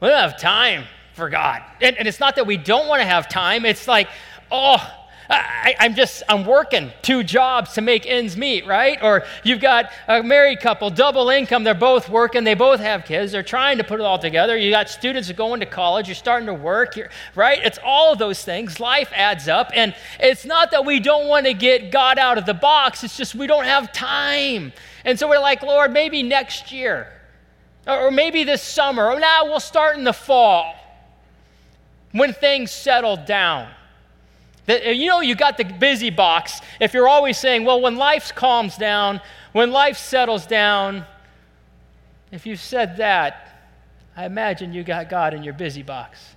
We 0.00 0.08
don't 0.08 0.20
have 0.20 0.38
time 0.38 0.84
for 1.14 1.28
God. 1.28 1.62
And, 1.80 1.96
and 1.96 2.06
it's 2.06 2.20
not 2.20 2.36
that 2.36 2.46
we 2.46 2.56
don't 2.56 2.86
want 2.86 3.00
to 3.00 3.06
have 3.06 3.28
time, 3.28 3.64
it's 3.64 3.88
like, 3.88 4.08
oh, 4.50 4.78
I, 5.28 5.74
am 5.78 5.94
just, 5.94 6.22
I'm 6.28 6.44
working 6.44 6.92
two 7.02 7.22
jobs 7.22 7.72
to 7.74 7.80
make 7.80 8.06
ends 8.06 8.36
meet, 8.36 8.66
right? 8.66 8.98
Or 9.02 9.24
you've 9.42 9.60
got 9.60 9.90
a 10.06 10.22
married 10.22 10.60
couple, 10.60 10.90
double 10.90 11.30
income, 11.30 11.64
they're 11.64 11.74
both 11.74 12.08
working, 12.08 12.44
they 12.44 12.54
both 12.54 12.80
have 12.80 13.04
kids, 13.04 13.32
they're 13.32 13.42
trying 13.42 13.78
to 13.78 13.84
put 13.84 14.00
it 14.00 14.02
all 14.04 14.18
together. 14.18 14.56
You 14.56 14.70
got 14.70 14.90
students 14.90 15.30
going 15.32 15.60
to 15.60 15.66
college, 15.66 16.08
you're 16.08 16.14
starting 16.14 16.46
to 16.46 16.54
work, 16.54 16.98
right? 17.34 17.58
It's 17.62 17.78
all 17.82 18.14
those 18.16 18.44
things. 18.44 18.80
Life 18.80 19.10
adds 19.14 19.48
up. 19.48 19.70
And 19.74 19.94
it's 20.20 20.44
not 20.44 20.70
that 20.72 20.84
we 20.84 21.00
don't 21.00 21.26
want 21.26 21.46
to 21.46 21.54
get 21.54 21.90
God 21.90 22.18
out 22.18 22.36
of 22.36 22.44
the 22.44 22.54
box, 22.54 23.02
it's 23.02 23.16
just 23.16 23.34
we 23.34 23.46
don't 23.46 23.64
have 23.64 23.92
time. 23.92 24.72
And 25.04 25.18
so 25.18 25.28
we're 25.28 25.38
like, 25.38 25.62
Lord, 25.62 25.92
maybe 25.92 26.22
next 26.22 26.72
year, 26.72 27.08
or 27.86 28.10
maybe 28.10 28.44
this 28.44 28.62
summer, 28.62 29.10
or 29.10 29.20
now 29.20 29.44
we'll 29.44 29.60
start 29.60 29.96
in 29.96 30.04
the 30.04 30.12
fall 30.12 30.74
when 32.12 32.32
things 32.32 32.70
settle 32.70 33.16
down. 33.16 33.68
That, 34.66 34.96
you 34.96 35.08
know, 35.08 35.20
you 35.20 35.34
got 35.34 35.58
the 35.58 35.64
busy 35.64 36.10
box. 36.10 36.60
If 36.80 36.94
you're 36.94 37.08
always 37.08 37.36
saying, 37.36 37.64
well, 37.64 37.80
when 37.80 37.96
life 37.96 38.34
calms 38.34 38.76
down, 38.76 39.20
when 39.52 39.70
life 39.70 39.98
settles 39.98 40.46
down, 40.46 41.04
if 42.32 42.46
you've 42.46 42.60
said 42.60 42.96
that, 42.96 43.68
I 44.16 44.24
imagine 44.24 44.72
you 44.72 44.82
got 44.82 45.10
God 45.10 45.34
in 45.34 45.42
your 45.42 45.54
busy 45.54 45.82
box. 45.82 46.34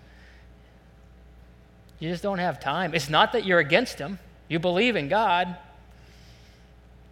You 1.99 2.09
just 2.09 2.21
don't 2.21 2.39
have 2.39 2.59
time. 2.59 2.93
It's 2.93 3.09
not 3.09 3.33
that 3.33 3.45
you're 3.45 3.59
against 3.59 3.97
Him, 3.97 4.19
you 4.49 4.59
believe 4.59 4.95
in 4.95 5.07
God. 5.07 5.55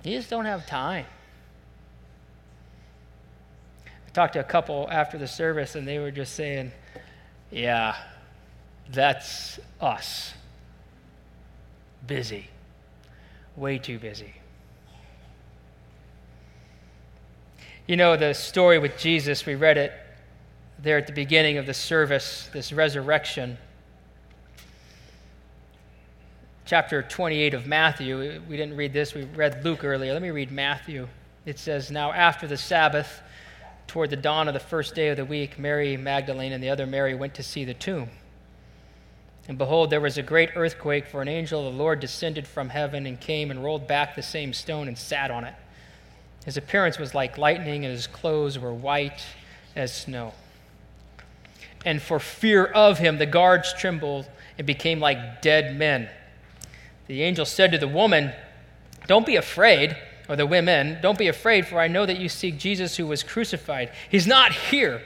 You 0.03 0.17
just 0.17 0.29
don't 0.29 0.45
have 0.45 0.67
time. 0.67 1.05
I 3.85 4.11
talked 4.11 4.33
to 4.33 4.39
a 4.39 4.43
couple 4.43 4.87
after 4.91 5.17
the 5.17 5.27
service, 5.27 5.75
and 5.75 5.87
they 5.87 5.97
were 5.97 6.11
just 6.11 6.35
saying, 6.35 6.71
Yeah, 7.49 7.95
that's 8.91 9.59
us 9.79 10.33
busy, 12.07 12.49
way 13.55 13.77
too 13.77 13.99
busy. 13.99 14.33
You 17.87 17.97
know 17.97 18.17
the 18.17 18.33
story 18.33 18.79
with 18.79 18.97
Jesus, 18.97 19.45
we 19.45 19.55
read 19.55 19.77
it 19.77 19.93
there 20.79 20.97
at 20.97 21.07
the 21.07 21.13
beginning 21.13 21.57
of 21.57 21.65
the 21.65 21.73
service, 21.73 22.49
this 22.51 22.73
resurrection. 22.73 23.57
Chapter 26.65 27.03
28 27.03 27.53
of 27.53 27.67
Matthew. 27.67 28.41
We 28.49 28.57
didn't 28.57 28.75
read 28.75 28.91
this, 28.91 29.13
we 29.13 29.23
read 29.23 29.63
Luke 29.63 29.83
earlier. 29.83 30.13
Let 30.13 30.21
me 30.21 30.31
read 30.31 30.51
Matthew. 30.51 31.07
It 31.45 31.59
says, 31.59 31.91
Now 31.91 32.11
after 32.11 32.47
the 32.47 32.57
Sabbath, 32.57 33.21
toward 33.87 34.09
the 34.09 34.15
dawn 34.15 34.47
of 34.47 34.53
the 34.55 34.59
first 34.59 34.95
day 34.95 35.09
of 35.09 35.17
the 35.17 35.25
week, 35.25 35.59
Mary 35.59 35.95
Magdalene 35.95 36.53
and 36.53 36.63
the 36.63 36.69
other 36.69 36.87
Mary 36.87 37.13
went 37.13 37.35
to 37.35 37.43
see 37.43 37.65
the 37.65 37.73
tomb. 37.75 38.09
And 39.47 39.57
behold, 39.57 39.89
there 39.89 40.01
was 40.01 40.17
a 40.17 40.23
great 40.23 40.51
earthquake, 40.55 41.05
for 41.05 41.21
an 41.21 41.27
angel 41.27 41.67
of 41.67 41.73
the 41.73 41.79
Lord 41.79 41.99
descended 41.99 42.47
from 42.47 42.69
heaven 42.69 43.05
and 43.05 43.19
came 43.19 43.51
and 43.51 43.63
rolled 43.63 43.87
back 43.87 44.15
the 44.15 44.23
same 44.23 44.53
stone 44.53 44.87
and 44.87 44.97
sat 44.97 45.29
on 45.29 45.43
it. 45.43 45.53
His 46.45 46.57
appearance 46.57 46.97
was 46.97 47.13
like 47.13 47.37
lightning, 47.37 47.85
and 47.85 47.93
his 47.93 48.07
clothes 48.07 48.57
were 48.57 48.73
white 48.73 49.23
as 49.75 49.93
snow. 49.93 50.33
And 51.85 52.01
for 52.01 52.19
fear 52.19 52.65
of 52.65 52.97
him, 52.97 53.19
the 53.19 53.27
guards 53.27 53.73
trembled 53.73 54.27
and 54.57 54.65
became 54.65 54.99
like 54.99 55.41
dead 55.41 55.77
men. 55.77 56.09
The 57.07 57.21
angel 57.21 57.45
said 57.45 57.71
to 57.71 57.77
the 57.77 57.87
woman, 57.87 58.33
Don't 59.05 59.25
be 59.25 59.35
afraid, 59.35 59.95
or 60.27 60.35
the 60.35 60.47
women, 60.47 60.97
Don't 61.01 61.19
be 61.19 61.27
afraid, 61.27 61.67
for 61.67 61.79
I 61.79 61.87
know 61.87 62.07
that 62.07 62.17
you 62.17 62.29
seek 62.29 62.57
Jesus 62.57 62.97
who 62.97 63.05
was 63.05 63.21
crucified. 63.21 63.91
He's 64.09 64.25
not 64.25 64.51
here 64.51 65.03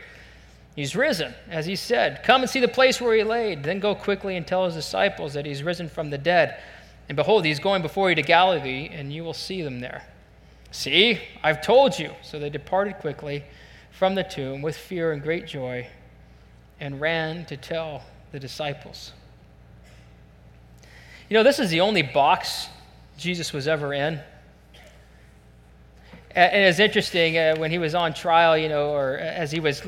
He's 0.79 0.95
risen, 0.95 1.33
as 1.50 1.65
he 1.65 1.75
said. 1.75 2.24
Come 2.24 2.39
and 2.39 2.50
see 2.50 2.62
the 2.62 2.69
place 2.69 3.01
where 3.01 3.13
he 3.13 3.21
laid. 3.21 3.63
Then 3.63 3.81
go 3.81 3.93
quickly 3.93 4.38
and 4.38 4.48
tell 4.48 4.63
his 4.63 4.75
disciples 4.75 5.33
that 5.33 5.45
he's 5.45 5.62
risen 5.62 5.89
from 5.89 6.09
the 6.09 6.17
dead. 6.17 6.57
And 7.09 7.17
behold, 7.17 7.43
he's 7.43 7.59
going 7.59 7.81
before 7.81 8.07
you 8.07 8.15
to 8.15 8.21
Galilee, 8.21 8.89
and 8.89 9.12
you 9.12 9.25
will 9.25 9.33
see 9.33 9.62
them 9.62 9.81
there. 9.81 10.03
See, 10.71 11.19
I've 11.43 11.62
told 11.62 12.00
you. 12.00 12.12
So 12.21 12.39
they 12.39 12.50
departed 12.50 12.95
quickly 13.00 13.43
from 13.91 14.15
the 14.15 14.24
tomb 14.24 14.62
with 14.62 14.77
fear 14.77 15.12
and 15.12 15.21
great 15.21 15.48
joy 15.48 15.86
and 16.79 17.01
ran 17.01 17.43
to 17.48 17.57
tell 17.57 18.05
the 18.31 18.39
disciples. 18.39 19.12
You 21.27 21.33
know, 21.33 21.43
this 21.43 21.59
is 21.59 21.69
the 21.71 21.81
only 21.81 22.03
box 22.03 22.69
Jesus 23.17 23.51
was 23.51 23.67
ever 23.67 23.93
in 23.93 24.21
and 26.39 26.63
it's 26.63 26.79
interesting 26.79 27.38
uh, 27.38 27.55
when 27.58 27.69
he 27.69 27.77
was 27.77 27.93
on 27.96 28.13
trial, 28.13 28.58
you 28.58 28.69
know, 28.69 28.91
or 28.91 29.17
as 29.17 29.51
he 29.51 29.60
was 29.60 29.84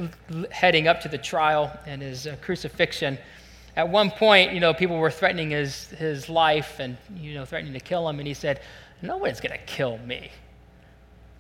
heading 0.52 0.88
up 0.88 1.00
to 1.02 1.08
the 1.08 1.18
trial 1.18 1.72
and 1.86 2.02
his 2.02 2.28
uh, 2.28 2.36
crucifixion. 2.42 3.18
At 3.78 3.88
one 3.88 4.12
point, 4.12 4.52
you 4.52 4.60
know, 4.60 4.74
people 4.74 4.98
were 4.98 5.12
threatening 5.12 5.52
his, 5.52 5.86
his 5.92 6.28
life 6.28 6.80
and, 6.80 6.98
you 7.16 7.36
know, 7.36 7.46
threatening 7.46 7.74
to 7.74 7.80
kill 7.80 8.08
him. 8.10 8.20
And 8.20 8.28
he 8.28 8.34
said, 8.34 8.62
Nobody's 9.02 9.40
going 9.40 9.58
to 9.58 9.66
kill 9.66 9.98
me. 10.00 10.30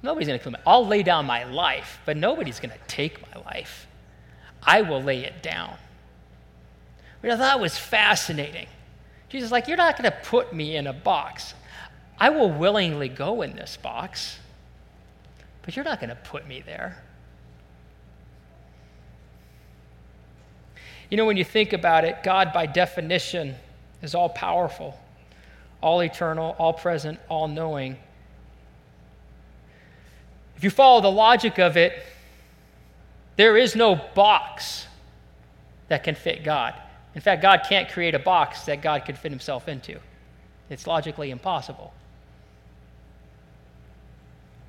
Nobody's 0.01 0.27
going 0.27 0.39
to 0.39 0.43
kill 0.43 0.53
me. 0.53 0.59
I'll 0.65 0.87
lay 0.87 1.03
down 1.03 1.25
my 1.25 1.43
life, 1.43 1.99
but 2.05 2.17
nobody's 2.17 2.59
going 2.59 2.71
to 2.71 2.79
take 2.87 3.21
my 3.21 3.41
life. 3.41 3.87
I 4.63 4.81
will 4.81 5.01
lay 5.03 5.25
it 5.25 5.43
down. 5.43 5.75
Which 7.19 7.31
I 7.31 7.37
thought 7.37 7.59
was 7.59 7.77
fascinating. 7.77 8.67
Jesus 9.29 9.51
like, 9.51 9.67
You're 9.67 9.77
not 9.77 9.97
going 9.97 10.09
to 10.09 10.17
put 10.23 10.53
me 10.53 10.77
in 10.77 10.87
a 10.87 10.93
box. 10.93 11.53
I 12.17 12.29
will 12.29 12.51
willingly 12.51 13.09
go 13.09 13.41
in 13.41 13.55
this 13.55 13.77
box 13.77 14.37
but 15.63 15.75
you're 15.75 15.85
not 15.85 15.99
going 15.99 16.09
to 16.09 16.15
put 16.15 16.47
me 16.47 16.61
there. 16.61 17.03
You 21.09 21.17
know, 21.17 21.25
when 21.25 21.37
you 21.37 21.43
think 21.43 21.73
about 21.73 22.05
it, 22.05 22.23
God, 22.23 22.53
by 22.53 22.65
definition, 22.65 23.55
is 24.01 24.15
all 24.15 24.29
powerful, 24.29 24.97
all 25.81 26.01
eternal, 26.01 26.55
all 26.57 26.73
present, 26.73 27.19
all 27.29 27.47
knowing. 27.47 27.97
if 30.55 30.63
you 30.63 30.69
follow 30.69 31.01
the 31.01 31.11
logic 31.11 31.59
of 31.59 31.75
it, 31.75 32.01
there 33.35 33.57
is 33.57 33.75
no 33.75 33.95
box 33.95 34.87
that 35.89 36.03
can 36.03 36.15
fit 36.15 36.43
God. 36.43 36.73
In 37.15 37.21
fact, 37.21 37.41
God 37.41 37.65
can't 37.67 37.89
create 37.89 38.15
a 38.15 38.19
box 38.19 38.61
that 38.63 38.81
God 38.81 39.03
could 39.05 39.17
fit 39.17 39.31
himself 39.31 39.67
into. 39.67 39.99
It's 40.69 40.87
logically 40.87 41.31
impossible. 41.31 41.93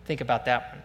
Think 0.04 0.20
about 0.20 0.44
that 0.46 0.72
one. 0.72 0.82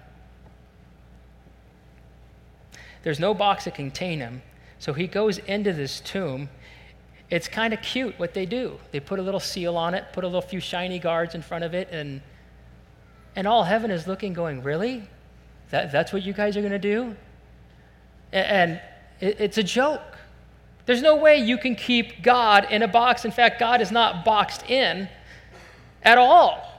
There's 3.03 3.19
no 3.19 3.33
box 3.33 3.63
can 3.63 3.71
contain 3.71 4.19
him. 4.19 4.41
So 4.79 4.93
he 4.93 5.07
goes 5.07 5.37
into 5.39 5.73
this 5.73 5.99
tomb. 5.99 6.49
It's 7.29 7.47
kind 7.47 7.73
of 7.73 7.81
cute 7.81 8.17
what 8.19 8.33
they 8.33 8.45
do. 8.45 8.79
They 8.91 8.99
put 8.99 9.19
a 9.19 9.21
little 9.21 9.39
seal 9.39 9.77
on 9.77 9.93
it, 9.93 10.05
put 10.13 10.23
a 10.23 10.27
little 10.27 10.41
few 10.41 10.59
shiny 10.59 10.99
guards 10.99 11.35
in 11.35 11.41
front 11.41 11.63
of 11.63 11.73
it, 11.73 11.89
and 11.91 12.21
and 13.35 13.47
all 13.47 13.63
heaven 13.63 13.91
is 13.91 14.07
looking, 14.07 14.33
going, 14.33 14.63
Really? 14.63 15.07
That, 15.69 15.91
that's 15.91 16.11
what 16.11 16.23
you 16.23 16.33
guys 16.33 16.57
are 16.57 16.61
going 16.61 16.71
to 16.71 16.79
do? 16.79 17.15
And, 18.31 18.71
and 18.71 18.81
it, 19.19 19.39
it's 19.39 19.57
a 19.57 19.63
joke. 19.63 20.17
There's 20.85 21.01
no 21.01 21.17
way 21.17 21.37
you 21.37 21.57
can 21.57 21.75
keep 21.75 22.23
God 22.23 22.71
in 22.71 22.81
a 22.81 22.87
box. 22.87 23.25
In 23.25 23.31
fact, 23.31 23.59
God 23.59 23.81
is 23.81 23.91
not 23.91 24.23
boxed 24.23 24.69
in 24.69 25.09
at 26.03 26.17
all. 26.17 26.76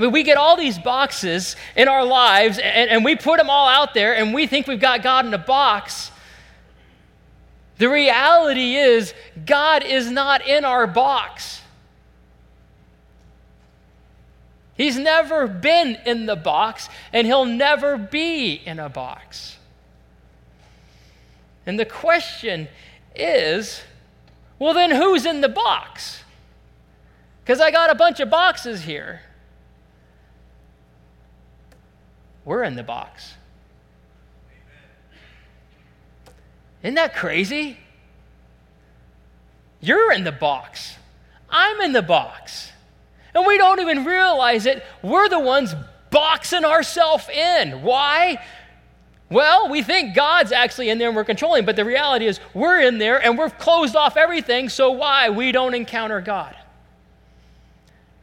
I 0.00 0.04
mean, 0.04 0.12
we 0.12 0.22
get 0.22 0.38
all 0.38 0.56
these 0.56 0.78
boxes 0.78 1.56
in 1.76 1.86
our 1.86 2.06
lives 2.06 2.58
and, 2.58 2.88
and 2.88 3.04
we 3.04 3.16
put 3.16 3.36
them 3.36 3.50
all 3.50 3.68
out 3.68 3.92
there 3.92 4.16
and 4.16 4.32
we 4.32 4.46
think 4.46 4.66
we've 4.66 4.80
got 4.80 5.02
God 5.02 5.26
in 5.26 5.34
a 5.34 5.38
box. 5.38 6.10
The 7.76 7.90
reality 7.90 8.76
is, 8.76 9.12
God 9.44 9.84
is 9.84 10.10
not 10.10 10.46
in 10.46 10.64
our 10.64 10.86
box. 10.86 11.60
He's 14.74 14.96
never 14.96 15.46
been 15.46 15.98
in 16.06 16.24
the 16.24 16.36
box, 16.36 16.88
and 17.12 17.26
he'll 17.26 17.44
never 17.44 17.98
be 17.98 18.54
in 18.54 18.78
a 18.78 18.88
box. 18.88 19.58
And 21.66 21.78
the 21.78 21.84
question 21.84 22.68
is 23.14 23.82
well, 24.58 24.72
then 24.72 24.90
who's 24.90 25.26
in 25.26 25.42
the 25.42 25.48
box? 25.50 26.22
Because 27.42 27.60
I 27.60 27.70
got 27.70 27.90
a 27.90 27.94
bunch 27.94 28.20
of 28.20 28.30
boxes 28.30 28.82
here. 28.82 29.20
We're 32.44 32.62
in 32.64 32.76
the 32.76 32.82
box. 32.82 33.34
Isn't 36.82 36.94
that 36.94 37.14
crazy? 37.14 37.78
You're 39.80 40.12
in 40.12 40.24
the 40.24 40.32
box. 40.32 40.96
I'm 41.50 41.80
in 41.80 41.92
the 41.92 42.02
box. 42.02 42.70
And 43.34 43.46
we 43.46 43.58
don't 43.58 43.80
even 43.80 44.04
realize 44.04 44.66
it. 44.66 44.84
We're 45.02 45.28
the 45.28 45.40
ones 45.40 45.74
boxing 46.10 46.64
ourselves 46.64 47.28
in. 47.28 47.82
Why? 47.82 48.42
Well, 49.30 49.68
we 49.70 49.82
think 49.82 50.14
God's 50.14 50.52
actually 50.52 50.90
in 50.90 50.98
there 50.98 51.08
and 51.08 51.16
we're 51.16 51.24
controlling, 51.24 51.64
but 51.64 51.76
the 51.76 51.84
reality 51.84 52.26
is 52.26 52.40
we're 52.52 52.80
in 52.80 52.98
there 52.98 53.24
and 53.24 53.38
we've 53.38 53.56
closed 53.58 53.94
off 53.94 54.16
everything, 54.16 54.68
so 54.68 54.90
why? 54.90 55.30
We 55.30 55.52
don't 55.52 55.74
encounter 55.74 56.20
God. 56.20 56.56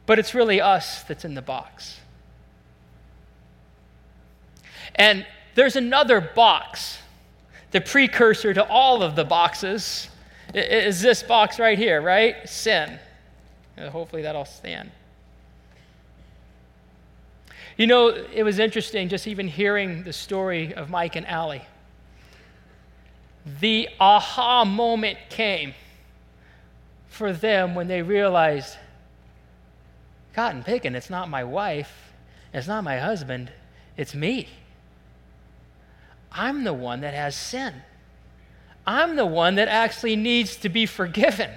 But 0.04 0.18
it's 0.18 0.34
really 0.34 0.60
us 0.60 1.02
that's 1.04 1.24
in 1.24 1.34
the 1.34 1.42
box. 1.42 1.97
And 4.98 5.24
there's 5.54 5.76
another 5.76 6.20
box, 6.20 6.98
the 7.70 7.80
precursor 7.80 8.52
to 8.52 8.68
all 8.68 9.02
of 9.02 9.16
the 9.16 9.24
boxes 9.24 10.08
is 10.54 11.00
this 11.00 11.22
box 11.22 11.58
right 11.58 11.78
here, 11.78 12.00
right? 12.00 12.48
Sin. 12.48 12.98
Uh, 13.76 13.90
hopefully 13.90 14.22
that'll 14.22 14.44
stand. 14.44 14.90
You 17.76 17.86
know, 17.86 18.08
it 18.08 18.42
was 18.42 18.58
interesting 18.58 19.08
just 19.08 19.26
even 19.26 19.46
hearing 19.46 20.02
the 20.02 20.12
story 20.12 20.74
of 20.74 20.90
Mike 20.90 21.16
and 21.16 21.26
Allie. 21.26 21.64
The 23.60 23.88
aha 24.00 24.64
moment 24.64 25.18
came 25.30 25.74
for 27.08 27.32
them 27.32 27.74
when 27.74 27.86
they 27.88 28.02
realized 28.02 28.76
cotton 30.34 30.62
picking, 30.62 30.94
it's 30.94 31.10
not 31.10 31.28
my 31.28 31.44
wife, 31.44 32.12
it's 32.52 32.66
not 32.66 32.84
my 32.84 32.98
husband, 32.98 33.52
it's 33.96 34.14
me. 34.14 34.48
I'm 36.32 36.64
the 36.64 36.72
one 36.72 37.00
that 37.00 37.14
has 37.14 37.34
sin. 37.34 37.74
I'm 38.86 39.16
the 39.16 39.26
one 39.26 39.56
that 39.56 39.68
actually 39.68 40.16
needs 40.16 40.56
to 40.56 40.68
be 40.68 40.86
forgiven. 40.86 41.50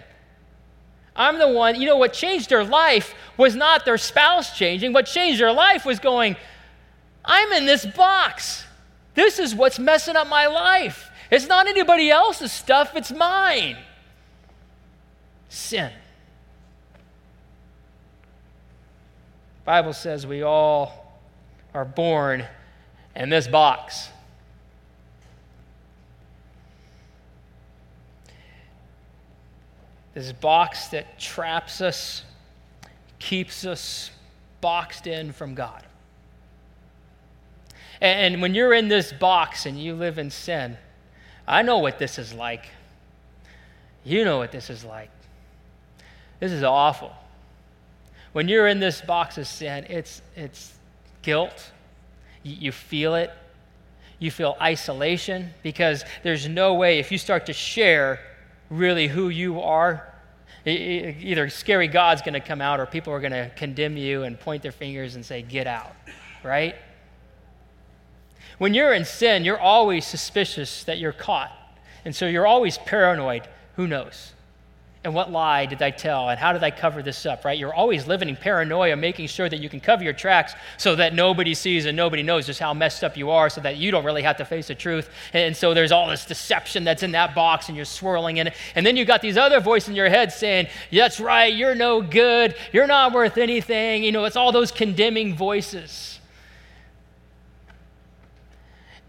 I'm 1.15 1.39
the 1.39 1.47
one, 1.47 1.79
you 1.79 1.86
know, 1.86 1.97
what 1.97 2.13
changed 2.13 2.49
their 2.49 2.63
life 2.63 3.13
was 3.38 3.55
not 3.55 3.86
their 3.86 3.97
spouse 3.97 4.57
changing. 4.57 4.93
What 4.93 5.05
changed 5.05 5.41
their 5.41 5.51
life 5.51 5.86
was 5.86 5.99
going, 5.99 6.36
I'm 7.23 7.51
in 7.53 7.65
this 7.65 7.86
box. 7.86 8.65
This 9.13 9.39
is 9.39 9.53
what's 9.53 9.77
messing 9.77 10.15
up 10.15 10.27
my 10.27 10.47
life. 10.47 11.10
It's 11.29 11.47
not 11.47 11.67
anybody 11.67 12.10
else's 12.10 12.51
stuff, 12.51 12.95
it's 12.95 13.12
mine. 13.12 13.77
Sin. 15.49 15.91
Bible 19.63 19.93
says 19.93 20.25
we 20.25 20.41
all 20.41 21.19
are 21.73 21.86
born 21.86 22.45
in 23.15 23.29
this 23.29 23.47
box. 23.47 24.10
This 30.13 30.32
box 30.32 30.88
that 30.89 31.19
traps 31.19 31.82
us, 31.82 32.24
keeps 33.19 33.65
us 33.65 34.12
boxed 34.60 35.08
in 35.08 35.32
from 35.32 35.56
God. 35.56 35.84
And 38.02 38.41
when 38.41 38.56
you're 38.56 38.74
in 38.74 38.88
this 38.88 39.13
box 39.13 39.65
and 39.65 39.80
you 39.80 39.93
live 39.93 40.17
in 40.17 40.32
sin, 40.32 40.78
I 41.47 41.62
know 41.62 41.78
what 41.78 42.00
this 42.00 42.17
is 42.17 42.34
like. 42.34 42.65
You 44.04 44.26
know 44.26 44.39
what 44.39 44.52
this 44.52 44.69
is 44.69 44.84
like. 44.84 45.12
This 46.39 46.52
is 46.52 46.63
awful. 46.63 47.13
When 48.34 48.47
you're 48.47 48.67
in 48.67 48.80
this 48.80 49.02
box 49.02 49.38
of 49.38 49.45
sin, 49.45 49.86
it's, 49.89 50.21
it's 50.36 50.74
guilt. 51.21 51.71
You, 52.43 52.71
feel 52.71 53.13
it. 53.13 53.32
You 54.17 54.32
feel 54.32 54.58
isolation 54.60 55.54
because 55.62 56.04
there's 56.24 56.47
no 56.47 56.74
way, 56.74 56.97
if 56.97 57.12
you 57.12 57.19
start 57.19 57.45
to 57.45 57.54
share 57.54 58.19
really 58.71 59.07
who 59.07 59.29
you 59.29 59.62
are, 59.62 60.07
either 60.65 61.49
scary 61.49 61.88
God's 61.88 62.21
going 62.21 62.34
to 62.34 62.39
come 62.39 62.62
out 62.62 62.79
or 62.79 62.88
people 62.88 63.13
are 63.13 63.19
going 63.19 63.34
to 63.34 63.51
condemn 63.55 63.97
you 63.97 64.23
and 64.23 64.39
point 64.39 64.63
their 64.63 64.71
fingers 64.71 65.15
and 65.15 65.23
say, 65.23 65.41
get 65.41 65.67
out, 65.67 65.93
right? 66.43 66.75
When 68.57 68.73
you're 68.73 68.93
in 68.93 69.05
sin, 69.05 69.43
you're 69.43 69.60
always 69.60 70.07
suspicious 70.07 70.84
that 70.86 70.97
you're 70.99 71.12
caught. 71.12 71.51
And 72.05 72.15
so 72.15 72.27
you're 72.27 72.47
always 72.47 72.77
paranoid. 72.77 73.47
Who 73.75 73.88
knows? 73.88 74.34
And 75.04 75.16
what 75.16 75.32
lie 75.32 75.66
did 75.66 75.82
I 75.82 75.90
tell? 75.90 76.30
And 76.30 76.40
how 76.40 76.54
did 76.54 76.64
I 76.64 76.70
cover 76.70 77.02
this 77.02 77.26
up, 77.26 77.44
right? 77.44 77.58
You're 77.58 77.74
always 77.74 78.06
living 78.06 78.30
in 78.30 78.36
paranoia, 78.36 78.96
making 78.96 79.28
sure 79.28 79.50
that 79.50 79.60
you 79.60 79.68
can 79.68 79.80
cover 79.80 80.04
your 80.04 80.14
tracks 80.14 80.54
so 80.78 80.96
that 80.96 81.16
nobody 81.16 81.56
sees 81.56 81.88
and 81.88 81.98
nobody 81.98 82.22
knows 82.22 82.46
just 82.46 82.60
how 82.60 82.72
messed 82.76 83.04
up 83.04 83.18
you 83.18 83.32
are, 83.32 83.50
so 83.50 83.62
that 83.62 83.78
you 83.78 83.90
don't 83.90 84.06
really 84.06 84.22
have 84.22 84.38
to 84.38 84.46
face 84.46 84.68
the 84.68 84.76
truth. 84.76 85.10
And 85.34 85.58
so 85.58 85.74
there's 85.74 85.92
all 85.92 86.08
this 86.08 86.26
deception 86.26 86.84
that's 86.84 87.02
in 87.02 87.14
that 87.14 87.34
box 87.34 87.68
and 87.68 87.76
you're 87.76 87.84
swirling 87.84 88.38
in 88.38 88.48
it. 88.48 88.54
And 88.76 88.86
then 88.86 88.96
you 88.96 89.04
got 89.04 89.24
these 89.24 89.38
other 89.38 89.60
voices 89.60 89.90
in 89.90 89.96
your 89.96 90.10
head 90.10 90.32
saying, 90.32 90.68
That's 90.92 91.20
right, 91.20 91.52
you're 91.52 91.76
no 91.76 92.04
good, 92.04 92.54
you're 92.72 92.86
not 92.86 93.12
worth 93.12 93.40
anything. 93.40 94.04
You 94.04 94.12
know, 94.12 94.26
it's 94.26 94.36
all 94.36 94.52
those 94.52 94.72
condemning 94.72 95.36
voices. 95.36 96.20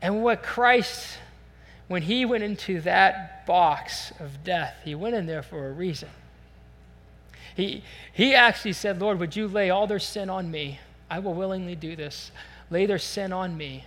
And 0.00 0.22
what 0.22 0.42
Christ 0.42 1.18
when 1.92 2.00
he 2.00 2.24
went 2.24 2.42
into 2.42 2.80
that 2.80 3.44
box 3.44 4.14
of 4.18 4.42
death, 4.42 4.76
he 4.82 4.94
went 4.94 5.14
in 5.14 5.26
there 5.26 5.42
for 5.42 5.68
a 5.68 5.72
reason. 5.72 6.08
He, 7.54 7.84
he 8.14 8.34
actually 8.34 8.72
said, 8.72 8.98
Lord, 8.98 9.18
would 9.20 9.36
you 9.36 9.46
lay 9.46 9.68
all 9.68 9.86
their 9.86 9.98
sin 9.98 10.30
on 10.30 10.50
me? 10.50 10.80
I 11.10 11.18
will 11.18 11.34
willingly 11.34 11.76
do 11.76 11.94
this. 11.94 12.32
Lay 12.70 12.86
their 12.86 12.98
sin 12.98 13.30
on 13.30 13.58
me. 13.58 13.84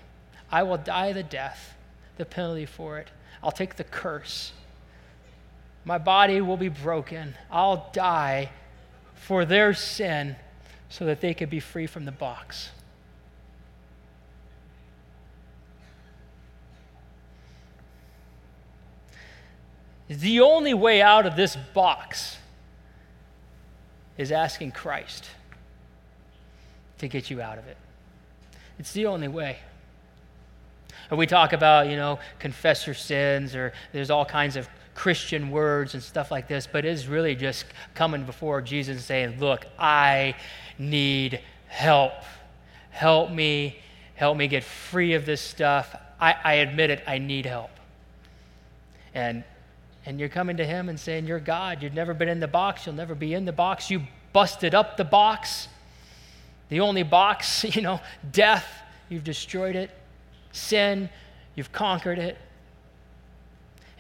I 0.51 0.61
will 0.61 0.77
die 0.77 1.13
the 1.13 1.23
death, 1.23 1.73
the 2.17 2.25
penalty 2.25 2.67
for 2.67 2.99
it. 2.99 3.07
I'll 3.41 3.51
take 3.51 3.75
the 3.75 3.83
curse. 3.83 4.53
My 5.83 5.97
body 5.97 6.41
will 6.41 6.57
be 6.57 6.69
broken. 6.69 7.33
I'll 7.49 7.89
die 7.91 8.51
for 9.15 9.45
their 9.45 9.73
sin 9.73 10.35
so 10.89 11.05
that 11.05 11.21
they 11.21 11.33
could 11.33 11.49
be 11.49 11.59
free 11.59 11.87
from 11.87 12.05
the 12.05 12.11
box. 12.11 12.69
The 20.07 20.41
only 20.41 20.73
way 20.73 21.01
out 21.01 21.25
of 21.25 21.35
this 21.35 21.55
box 21.73 22.37
is 24.17 24.31
asking 24.31 24.71
Christ 24.71 25.25
to 26.99 27.07
get 27.07 27.29
you 27.29 27.41
out 27.41 27.57
of 27.57 27.67
it. 27.67 27.77
It's 28.79 28.93
the 28.93 29.07
only 29.07 29.27
way. 29.27 29.57
And 31.09 31.19
we 31.19 31.27
talk 31.27 31.53
about, 31.53 31.87
you 31.87 31.95
know, 31.95 32.19
confess 32.39 32.85
your 32.85 32.95
sins, 32.95 33.55
or 33.55 33.73
there's 33.91 34.09
all 34.09 34.25
kinds 34.25 34.55
of 34.55 34.67
Christian 34.93 35.51
words 35.51 35.93
and 35.93 36.01
stuff 36.01 36.31
like 36.31 36.47
this, 36.47 36.67
but 36.67 36.85
it 36.85 36.89
is 36.89 37.07
really 37.07 37.35
just 37.35 37.65
coming 37.95 38.23
before 38.23 38.61
Jesus 38.61 38.95
and 38.95 39.03
saying, 39.03 39.39
Look, 39.39 39.65
I 39.77 40.35
need 40.77 41.41
help. 41.67 42.13
Help 42.91 43.29
me 43.31 43.77
Help 44.15 44.37
me 44.37 44.47
get 44.47 44.63
free 44.63 45.13
of 45.13 45.25
this 45.25 45.41
stuff. 45.41 45.93
I, 46.19 46.35
I 46.43 46.53
admit 46.55 46.89
it, 46.89 47.03
I 47.05 47.17
need 47.17 47.45
help. 47.45 47.69
And, 49.13 49.43
and 50.05 50.19
you're 50.19 50.29
coming 50.29 50.57
to 50.57 50.65
Him 50.65 50.89
and 50.89 50.99
saying, 50.99 51.25
You're 51.25 51.39
God. 51.39 51.81
You've 51.81 51.93
never 51.93 52.13
been 52.13 52.29
in 52.29 52.39
the 52.39 52.47
box. 52.47 52.85
You'll 52.85 52.95
never 52.95 53.15
be 53.15 53.33
in 53.33 53.45
the 53.45 53.51
box. 53.51 53.89
You 53.89 54.01
busted 54.33 54.75
up 54.75 54.97
the 54.97 55.05
box. 55.05 55.67
The 56.69 56.79
only 56.79 57.03
box, 57.03 57.63
you 57.75 57.81
know, 57.81 57.99
death, 58.31 58.67
you've 59.09 59.23
destroyed 59.23 59.75
it. 59.75 59.91
Sin, 60.51 61.09
you've 61.55 61.71
conquered 61.71 62.19
it. 62.19 62.37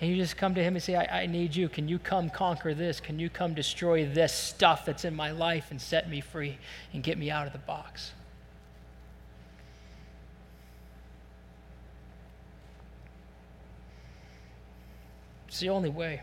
And 0.01 0.09
you 0.09 0.17
just 0.17 0.35
come 0.35 0.55
to 0.55 0.63
Him 0.63 0.75
and 0.75 0.83
say, 0.83 0.95
I, 0.95 1.21
I, 1.21 1.25
need 1.25 1.55
you. 1.55 1.69
Can 1.69 1.87
you 1.87 1.99
come 1.99 2.29
conquer 2.29 2.73
this? 2.73 2.99
Can 2.99 3.17
you 3.17 3.29
come 3.29 3.53
destroy 3.53 4.05
this 4.05 4.33
stuff 4.33 4.85
that's 4.85 5.05
in 5.05 5.15
my 5.15 5.31
life 5.31 5.67
and 5.71 5.79
set 5.79 6.09
me 6.09 6.19
free 6.19 6.57
and 6.93 7.01
get 7.01 7.17
me 7.17 7.31
out 7.31 7.47
of 7.47 7.53
the 7.53 7.59
box? 7.59 8.11
It's 15.55 15.61
the 15.61 15.69
only 15.69 15.87
way. 15.87 16.21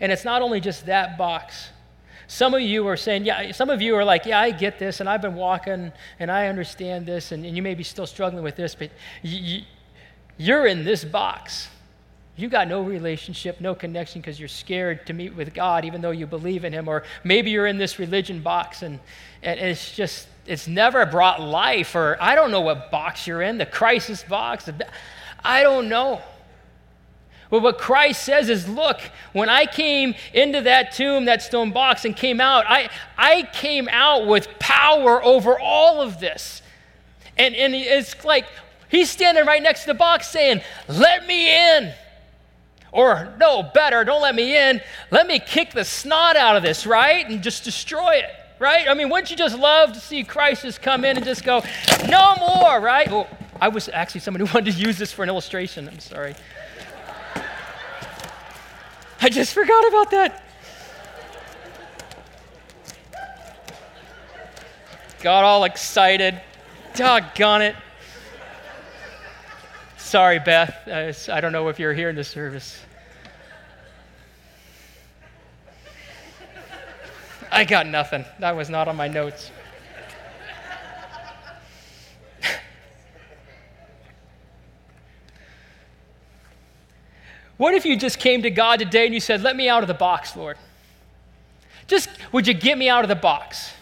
And 0.00 0.12
it's 0.12 0.24
not 0.24 0.40
only 0.40 0.60
just 0.60 0.86
that 0.86 1.18
box. 1.18 1.70
Some 2.28 2.54
of 2.54 2.60
you 2.60 2.86
are 2.86 2.96
saying, 2.96 3.24
yeah, 3.24 3.50
some 3.50 3.70
of 3.70 3.82
you 3.82 3.96
are 3.96 4.04
like, 4.04 4.24
yeah, 4.24 4.38
I 4.38 4.52
get 4.52 4.78
this, 4.78 5.00
and 5.00 5.08
I've 5.08 5.20
been 5.20 5.34
walking, 5.34 5.90
and 6.20 6.30
I 6.30 6.46
understand 6.46 7.06
this, 7.06 7.32
and, 7.32 7.44
and 7.44 7.56
you 7.56 7.62
may 7.62 7.74
be 7.74 7.82
still 7.82 8.06
struggling 8.06 8.44
with 8.44 8.54
this, 8.54 8.76
but 8.76 8.92
you, 9.22 9.62
you're 10.36 10.66
in 10.66 10.84
this 10.84 11.04
box. 11.04 11.70
You 12.36 12.48
got 12.48 12.68
no 12.68 12.82
relationship, 12.82 13.60
no 13.60 13.74
connection 13.74 14.20
because 14.20 14.38
you're 14.38 14.48
scared 14.48 15.04
to 15.08 15.12
meet 15.12 15.34
with 15.34 15.52
God, 15.52 15.84
even 15.84 16.00
though 16.00 16.12
you 16.12 16.28
believe 16.28 16.64
in 16.64 16.72
Him. 16.72 16.86
Or 16.86 17.02
maybe 17.24 17.50
you're 17.50 17.66
in 17.66 17.78
this 17.78 17.98
religion 17.98 18.42
box 18.42 18.82
and, 18.82 19.00
and 19.42 19.58
it's 19.58 19.92
just, 19.92 20.28
it's 20.46 20.68
never 20.68 21.04
brought 21.04 21.40
life. 21.40 21.96
Or 21.96 22.16
I 22.20 22.36
don't 22.36 22.52
know 22.52 22.60
what 22.60 22.92
box 22.92 23.26
you're 23.26 23.42
in, 23.42 23.58
the 23.58 23.66
crisis 23.66 24.22
box. 24.22 24.70
I 25.42 25.64
don't 25.64 25.88
know. 25.88 26.22
But 27.50 27.62
what 27.62 27.78
Christ 27.78 28.24
says 28.24 28.50
is, 28.50 28.68
look, 28.68 29.00
when 29.32 29.48
I 29.48 29.64
came 29.64 30.14
into 30.34 30.60
that 30.62 30.92
tomb, 30.92 31.24
that 31.24 31.42
stone 31.42 31.72
box, 31.72 32.04
and 32.04 32.14
came 32.14 32.40
out, 32.40 32.64
I, 32.68 32.90
I 33.16 33.48
came 33.52 33.88
out 33.90 34.26
with 34.26 34.48
power 34.58 35.22
over 35.24 35.58
all 35.58 36.02
of 36.02 36.20
this. 36.20 36.62
And, 37.38 37.54
and 37.54 37.74
it's 37.74 38.22
like 38.24 38.46
he's 38.90 39.10
standing 39.10 39.46
right 39.46 39.62
next 39.62 39.82
to 39.82 39.86
the 39.88 39.94
box 39.94 40.28
saying, 40.28 40.60
Let 40.88 41.26
me 41.26 41.76
in. 41.76 41.92
Or, 42.90 43.34
no, 43.38 43.62
better, 43.62 44.04
don't 44.04 44.22
let 44.22 44.34
me 44.34 44.56
in. 44.56 44.80
Let 45.10 45.26
me 45.26 45.38
kick 45.38 45.72
the 45.72 45.84
snot 45.84 46.36
out 46.36 46.56
of 46.56 46.62
this, 46.62 46.86
right? 46.86 47.28
And 47.28 47.42
just 47.42 47.62
destroy 47.64 48.16
it, 48.16 48.30
right? 48.58 48.88
I 48.88 48.94
mean, 48.94 49.10
wouldn't 49.10 49.30
you 49.30 49.36
just 49.36 49.58
love 49.58 49.92
to 49.92 50.00
see 50.00 50.24
Christ 50.24 50.62
just 50.62 50.80
come 50.80 51.04
in 51.04 51.16
and 51.16 51.24
just 51.24 51.44
go, 51.44 51.62
No 52.08 52.34
more, 52.36 52.78
right? 52.80 53.10
Well, 53.10 53.26
I 53.60 53.68
was 53.68 53.88
actually 53.88 54.20
someone 54.20 54.44
who 54.44 54.52
wanted 54.54 54.74
to 54.74 54.80
use 54.80 54.98
this 54.98 55.12
for 55.12 55.22
an 55.22 55.30
illustration. 55.30 55.88
I'm 55.88 55.98
sorry. 55.98 56.34
I 59.20 59.28
just 59.28 59.52
forgot 59.52 59.88
about 59.88 60.10
that. 60.12 60.44
Got 65.20 65.44
all 65.44 65.64
excited. 65.64 66.40
Doggone 66.94 67.62
it. 67.62 67.76
Sorry, 69.96 70.38
Beth. 70.38 71.28
I 71.28 71.40
don't 71.40 71.52
know 71.52 71.68
if 71.68 71.78
you're 71.78 71.92
here 71.92 72.08
in 72.08 72.16
the 72.16 72.24
service. 72.24 72.80
I 77.50 77.64
got 77.64 77.86
nothing. 77.86 78.24
That 78.38 78.56
was 78.56 78.70
not 78.70 78.88
on 78.88 78.96
my 78.96 79.08
notes. 79.08 79.50
What 87.58 87.74
if 87.74 87.84
you 87.84 87.96
just 87.96 88.18
came 88.18 88.42
to 88.42 88.50
God 88.50 88.78
today 88.78 89.04
and 89.04 89.12
you 89.12 89.20
said, 89.20 89.42
Let 89.42 89.54
me 89.54 89.68
out 89.68 89.82
of 89.82 89.88
the 89.88 89.94
box, 89.94 90.34
Lord? 90.34 90.56
Just, 91.86 92.08
would 92.32 92.46
you 92.46 92.54
get 92.54 92.78
me 92.78 92.88
out 92.88 93.04
of 93.04 93.08
the 93.08 93.16
box? 93.16 93.72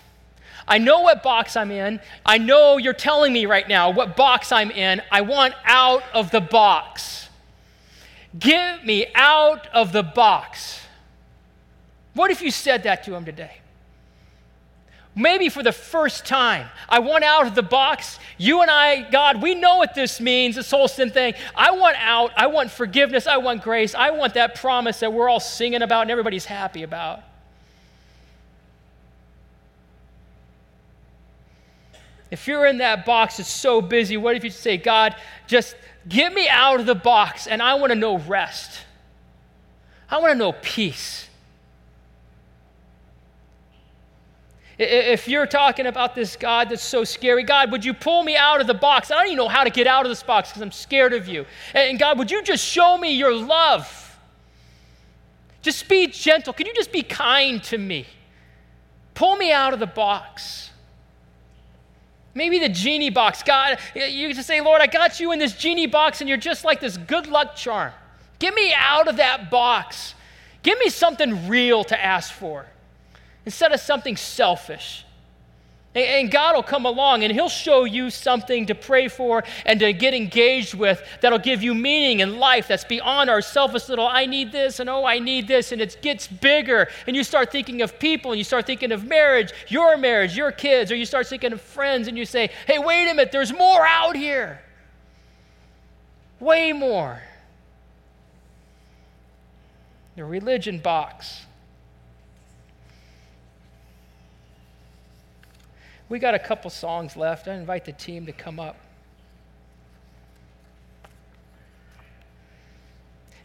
I 0.67 0.79
know 0.79 1.01
what 1.01 1.23
box 1.23 1.57
I'm 1.57 1.71
in. 1.71 2.01
I 2.25 2.39
know 2.39 2.77
you're 2.77 2.93
telling 2.93 3.33
me 3.33 3.47
right 3.47 3.69
now 3.69 3.91
what 3.91 4.17
box 4.17 4.51
I'm 4.51 4.71
in. 4.71 5.01
I 5.13 5.21
want 5.21 5.55
out 5.65 6.03
of 6.13 6.31
the 6.31 6.41
box. 6.41 7.29
Get 8.37 8.85
me 8.85 9.07
out 9.15 9.69
of 9.69 9.93
the 9.93 10.03
box. 10.03 10.81
What 12.15 12.31
if 12.31 12.43
you 12.43 12.51
said 12.51 12.83
that 12.85 13.05
to 13.05 13.15
him 13.15 13.25
today? 13.25 13.59
Maybe 15.17 15.49
for 15.49 15.63
the 15.63 15.73
first 15.73 16.27
time, 16.27 16.69
I 16.89 17.01
want 17.01 17.25
out 17.25 17.47
of 17.47 17.57
the 17.57 17.63
box. 17.63 18.21
You 18.39 18.61
and 18.61 18.71
I, 18.71 19.11
God, 19.11 19.43
we 19.43 19.55
know 19.55 19.79
what 19.79 19.95
this 19.95 20.21
means, 20.21 20.55
this 20.55 20.71
whole 20.71 20.87
sin 20.87 21.11
thing. 21.11 21.35
I 21.57 21.73
want 21.73 21.97
out. 21.99 22.31
I 22.37 22.47
want 22.47 22.71
forgiveness. 22.71 23.27
I 23.27 23.39
want 23.39 23.63
grace. 23.63 23.95
I 23.95 24.11
want 24.11 24.35
that 24.35 24.55
promise 24.55 25.01
that 25.01 25.13
we're 25.13 25.29
all 25.29 25.41
singing 25.41 25.83
about 25.83 26.03
and 26.03 26.11
everybody's 26.11 26.45
happy 26.45 26.83
about. 26.85 27.23
If 32.31 32.47
you're 32.47 32.67
in 32.67 32.79
that 32.79 33.07
box, 33.07 33.39
it's 33.41 33.49
so 33.49 33.81
busy. 33.81 34.17
What 34.17 34.37
if 34.37 34.45
you 34.45 34.51
say, 34.51 34.77
God, 34.77 35.17
just 35.47 35.77
get 36.09 36.35
me 36.35 36.49
out 36.49 36.81
of 36.81 36.87
the 36.87 36.95
box 36.95 37.47
and 37.47 37.63
I 37.63 37.75
want 37.75 37.93
to 37.93 37.99
know 37.99 38.19
rest? 38.19 38.81
I 40.11 40.19
want 40.19 40.33
to 40.33 40.39
know 40.39 40.53
peace. 40.53 41.26
If 44.79 45.27
you're 45.27 45.47
talking 45.47 45.87
about 45.87 46.15
this 46.15 46.37
God 46.37 46.69
that's 46.69 46.83
so 46.83 47.03
scary, 47.03 47.45
God, 47.45 47.73
would 47.73 47.85
you 47.85 47.95
pull 47.95 48.23
me 48.23 48.37
out 48.37 48.61
of 48.61 48.67
the 48.67 48.75
box? 48.75 49.11
I 49.11 49.15
don't 49.15 49.27
even 49.27 49.39
know 49.39 49.49
how 49.49 49.65
to 49.65 49.71
get 49.71 49.87
out 49.87 50.05
of 50.05 50.11
this 50.11 50.23
box 50.23 50.51
because 50.51 50.61
I'm 50.61 50.73
scared 50.73 51.15
of 51.15 51.27
you. 51.27 51.47
And 51.73 51.99
God, 51.99 52.19
would 52.19 52.31
you 52.31 52.43
just 52.43 52.63
show 52.63 52.99
me 52.99 53.15
your 53.15 53.35
love? 53.35 54.19
Just 55.63 55.89
be 55.89 56.09
gentle. 56.09 56.53
Can 56.53 56.67
you 56.67 56.75
just 56.75 56.93
be 56.93 57.03
kind 57.03 57.63
to 57.65 57.79
me? 57.79 58.07
Pull 59.15 59.37
me 59.37 59.51
out 59.51 59.73
of 59.73 59.81
the 59.81 59.87
box. 59.87 60.71
Maybe 62.35 62.59
the 62.59 62.69
genie 62.69 63.09
box. 63.09 63.43
God, 63.43 63.79
you 63.95 64.35
just 64.35 64.47
say, 64.47 64.61
Lord, 64.61 64.83
I 64.83 64.87
got 64.89 65.21
you 65.21 65.33
in 65.33 65.39
this 65.39 65.55
genie 65.55 65.87
box 65.87 66.21
and 66.21 66.29
you're 66.29 66.37
just 66.37 66.65
like 66.67 66.81
this 66.81 66.99
good 66.99 67.29
luck 67.29 67.57
charm. 67.57 67.93
Get 68.39 68.53
me 68.53 68.75
out 68.77 69.09
of 69.09 69.17
that 69.17 69.51
box. 69.51 70.15
Give 70.63 70.79
me 70.79 70.91
something 70.91 71.49
real 71.49 71.83
to 71.85 72.05
ask 72.05 72.31
for 72.31 72.67
instead 73.47 73.73
of 73.73 73.81
something 73.81 74.17
selfish. 74.17 75.05
And 75.95 76.31
God 76.31 76.55
will 76.55 76.63
come 76.63 76.85
along 76.85 77.23
and 77.23 77.33
He'll 77.33 77.49
show 77.49 77.85
you 77.85 78.11
something 78.11 78.67
to 78.67 78.75
pray 78.75 79.09
for 79.09 79.45
and 79.65 79.81
to 79.81 79.95
get 79.95 80.13
engaged 80.13 80.75
with 80.75 81.03
that'll 81.23 81.39
give 81.39 81.63
you 81.63 81.75
meaning 81.75 82.21
in 82.21 82.39
life 82.39 82.69
that's 82.69 82.85
beyond 82.85 83.31
our 83.31 83.41
selfish 83.41 83.89
little, 83.89 84.07
I 84.07 84.27
need 84.27 84.53
this 84.53 84.79
and 84.79 84.91
oh, 84.91 85.07
I 85.07 85.21
need 85.21 85.49
this. 85.49 85.73
And 85.73 85.81
it 85.81 85.97
gets 86.03 86.27
bigger. 86.27 86.89
And 87.07 87.17
you 87.17 87.25
start 87.25 87.51
thinking 87.51 87.81
of 87.81 87.99
people 87.99 88.33
and 88.33 88.39
you 88.39 88.45
start 88.45 88.67
thinking 88.67 88.93
of 88.93 89.07
marriage, 89.07 89.55
your 89.69 89.97
marriage, 89.97 90.37
your 90.37 90.53
kids, 90.53 90.93
or 90.93 90.97
you 90.97 91.07
start 91.07 91.29
thinking 91.29 91.55
of 91.55 91.63
friends 91.63 92.09
and 92.09 92.19
you 92.19 92.27
say, 92.27 92.51
hey, 92.67 92.79
wait 92.79 93.05
a 93.05 93.15
minute, 93.15 93.33
there's 93.33 93.55
more 93.55 93.87
out 93.87 94.17
here. 94.17 94.61
Way 96.41 96.73
more. 96.73 97.23
The 100.17 100.27
religion 100.27 100.79
box. 100.79 101.47
We 106.09 106.19
got 106.19 106.35
a 106.35 106.39
couple 106.39 106.71
songs 106.71 107.17
left. 107.17 107.49
I 107.49 107.55
invite 107.55 107.85
the 107.85 107.93
team 107.93 108.27
to 108.27 108.33
come 108.33 108.61
up. 108.61 108.77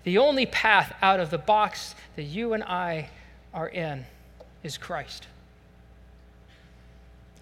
The 0.04 0.17
only 0.17 0.45
path 0.45 0.95
out 1.02 1.19
of 1.19 1.30
the 1.30 1.38
box 1.38 1.95
that 2.15 2.24
you 2.24 2.54
and 2.54 2.63
I 2.63 3.10
are 3.54 3.67
in 3.67 4.06
is 4.63 4.78
Christ. 4.78 5.28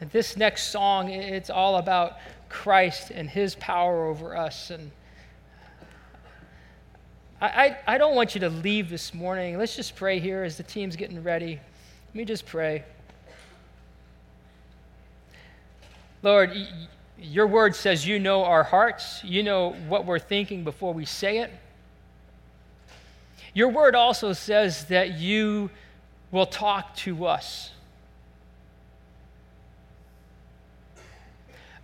And 0.02 0.10
this 0.12 0.38
next 0.38 0.68
song, 0.70 1.10
it's 1.10 1.50
all 1.50 1.78
about 1.78 2.18
Christ 2.48 3.12
and 3.12 3.30
his 3.30 3.56
power 3.56 4.06
over 4.06 4.36
us. 4.36 4.70
And 4.70 4.92
I, 7.42 7.48
I, 7.48 7.78
I 7.96 7.98
don't 7.98 8.16
want 8.16 8.36
you 8.36 8.42
to 8.42 8.50
leave 8.50 8.90
this 8.90 9.14
morning. 9.14 9.58
Let's 9.58 9.76
just 9.76 9.96
pray 9.96 10.20
here 10.20 10.44
as 10.44 10.58
the 10.58 10.64
team's 10.64 10.96
getting 10.96 11.22
ready. 11.24 11.60
Let 12.08 12.16
me 12.16 12.26
just 12.26 12.46
pray. 12.46 12.84
Lord, 16.22 16.52
your 17.18 17.48
word 17.48 17.76
says 17.76 18.06
you 18.06 18.20
know 18.20 18.44
our 18.44 18.64
hearts, 18.64 19.24
you 19.24 19.44
know 19.44 19.72
what 19.88 20.06
we're 20.06 20.20
thinking 20.20 20.64
before 20.64 20.94
we 20.94 21.06
say 21.06 21.40
it. 21.40 21.52
Your 23.54 23.70
word 23.70 23.96
also 23.96 24.34
says 24.34 24.86
that 24.86 25.18
you 25.18 25.70
will 26.32 26.46
talk 26.46 26.96
to 26.98 27.26
us. 27.26 27.72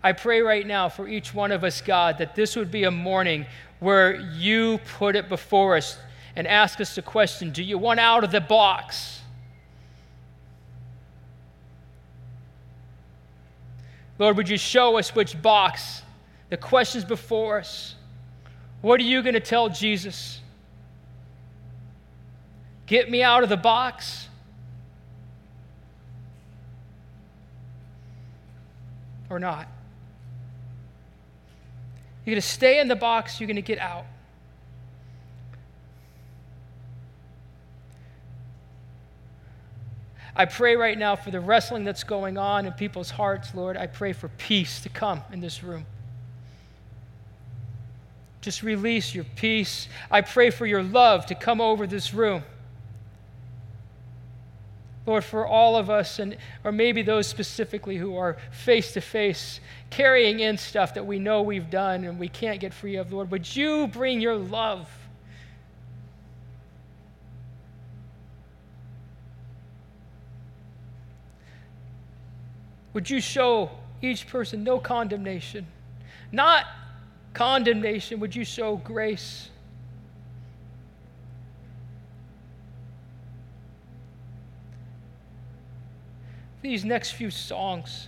I 0.04 0.12
pray 0.12 0.42
right 0.42 0.68
now 0.68 0.90
for 0.90 1.08
each 1.08 1.34
one 1.34 1.52
of 1.52 1.64
us, 1.64 1.82
God, 1.82 2.20
that 2.20 2.36
this 2.36 2.56
would 2.56 2.70
be 2.70 2.84
a 2.84 2.92
morning 2.92 3.48
where 3.80 4.16
you 4.16 4.80
put 4.98 5.16
it 5.16 5.30
before 5.30 5.78
us 5.78 5.98
and 6.36 6.46
ask 6.46 6.80
us 6.80 6.94
the 6.94 7.02
question 7.02 7.52
Do 7.52 7.64
you 7.64 7.78
want 7.78 8.00
out 8.00 8.24
of 8.24 8.32
the 8.32 8.42
box? 8.42 9.22
Lord, 14.18 14.38
would 14.38 14.50
you 14.50 14.58
show 14.58 14.98
us 14.98 15.14
which 15.14 15.42
box, 15.42 16.02
the 16.50 16.58
questions 16.58 17.04
before 17.04 17.60
us? 17.60 17.96
What 18.82 19.00
are 19.00 19.04
you 19.04 19.22
going 19.22 19.34
to 19.34 19.40
tell 19.40 19.68
Jesus? 19.70 20.40
Get 22.86 23.10
me 23.10 23.24
out 23.24 23.44
of 23.44 23.50
the 23.50 23.58
box? 23.58 24.28
Or 29.30 29.40
not? 29.40 29.68
You're 32.26 32.34
going 32.34 32.42
to 32.42 32.48
stay 32.48 32.80
in 32.80 32.88
the 32.88 32.96
box, 32.96 33.40
you're 33.40 33.48
going 33.48 33.56
to 33.56 33.62
get 33.62 33.80
out. 33.80 34.06
I 40.36 40.46
pray 40.46 40.76
right 40.76 40.98
now 40.98 41.16
for 41.16 41.32
the 41.32 41.40
wrestling 41.40 41.86
that's 41.86 42.04
going 42.04 42.38
on 42.38 42.66
in 42.66 42.74
people's 42.74 43.10
hearts, 43.10 43.56
Lord. 43.56 43.78
I 43.78 43.88
pray 43.88 44.12
for 44.12 44.28
peace 44.28 44.82
to 44.82 44.90
come 44.90 45.22
in 45.32 45.40
this 45.40 45.64
room. 45.64 45.86
Just 48.42 48.62
release 48.62 49.16
your 49.16 49.24
peace. 49.36 49.88
I 50.12 50.22
pray 50.22 50.50
for 50.50 50.66
your 50.66 50.84
love 50.84 51.26
to 51.28 51.36
come 51.36 51.62
over 51.62 51.88
this 51.88 52.14
room. 52.14 52.44
Lord, 55.06 55.24
for 55.24 55.48
all 55.48 55.78
of 55.78 55.90
us, 55.90 56.20
and 56.20 56.36
or 56.64 56.72
maybe 56.72 57.02
those 57.02 57.28
specifically 57.28 57.98
who 57.98 58.18
are 58.18 58.38
face 58.52 58.92
to 58.94 59.02
face, 59.02 59.60
carrying 59.90 60.40
in 60.42 60.58
stuff 60.58 60.96
that 60.96 61.06
we 61.06 61.20
know 61.20 61.44
we've 61.44 61.70
done 61.70 62.04
and 62.04 62.20
we 62.20 62.28
can't 62.28 62.60
get 62.60 62.74
free 62.74 62.96
of, 62.96 63.14
Lord, 63.14 63.32
would 63.32 63.56
you 63.56 63.88
bring 63.88 64.20
your 64.20 64.36
love? 64.36 64.90
Would 72.96 73.10
you 73.10 73.20
show 73.20 73.72
each 74.02 74.26
person 74.26 74.64
no 74.64 74.80
condemnation? 74.80 75.68
Not 76.32 76.66
condemnation, 77.34 78.22
would 78.22 78.34
you 78.34 78.46
show 78.46 78.78
grace? 78.78 79.50
These 86.62 86.86
next 86.86 87.12
few 87.12 87.30
songs 87.30 88.08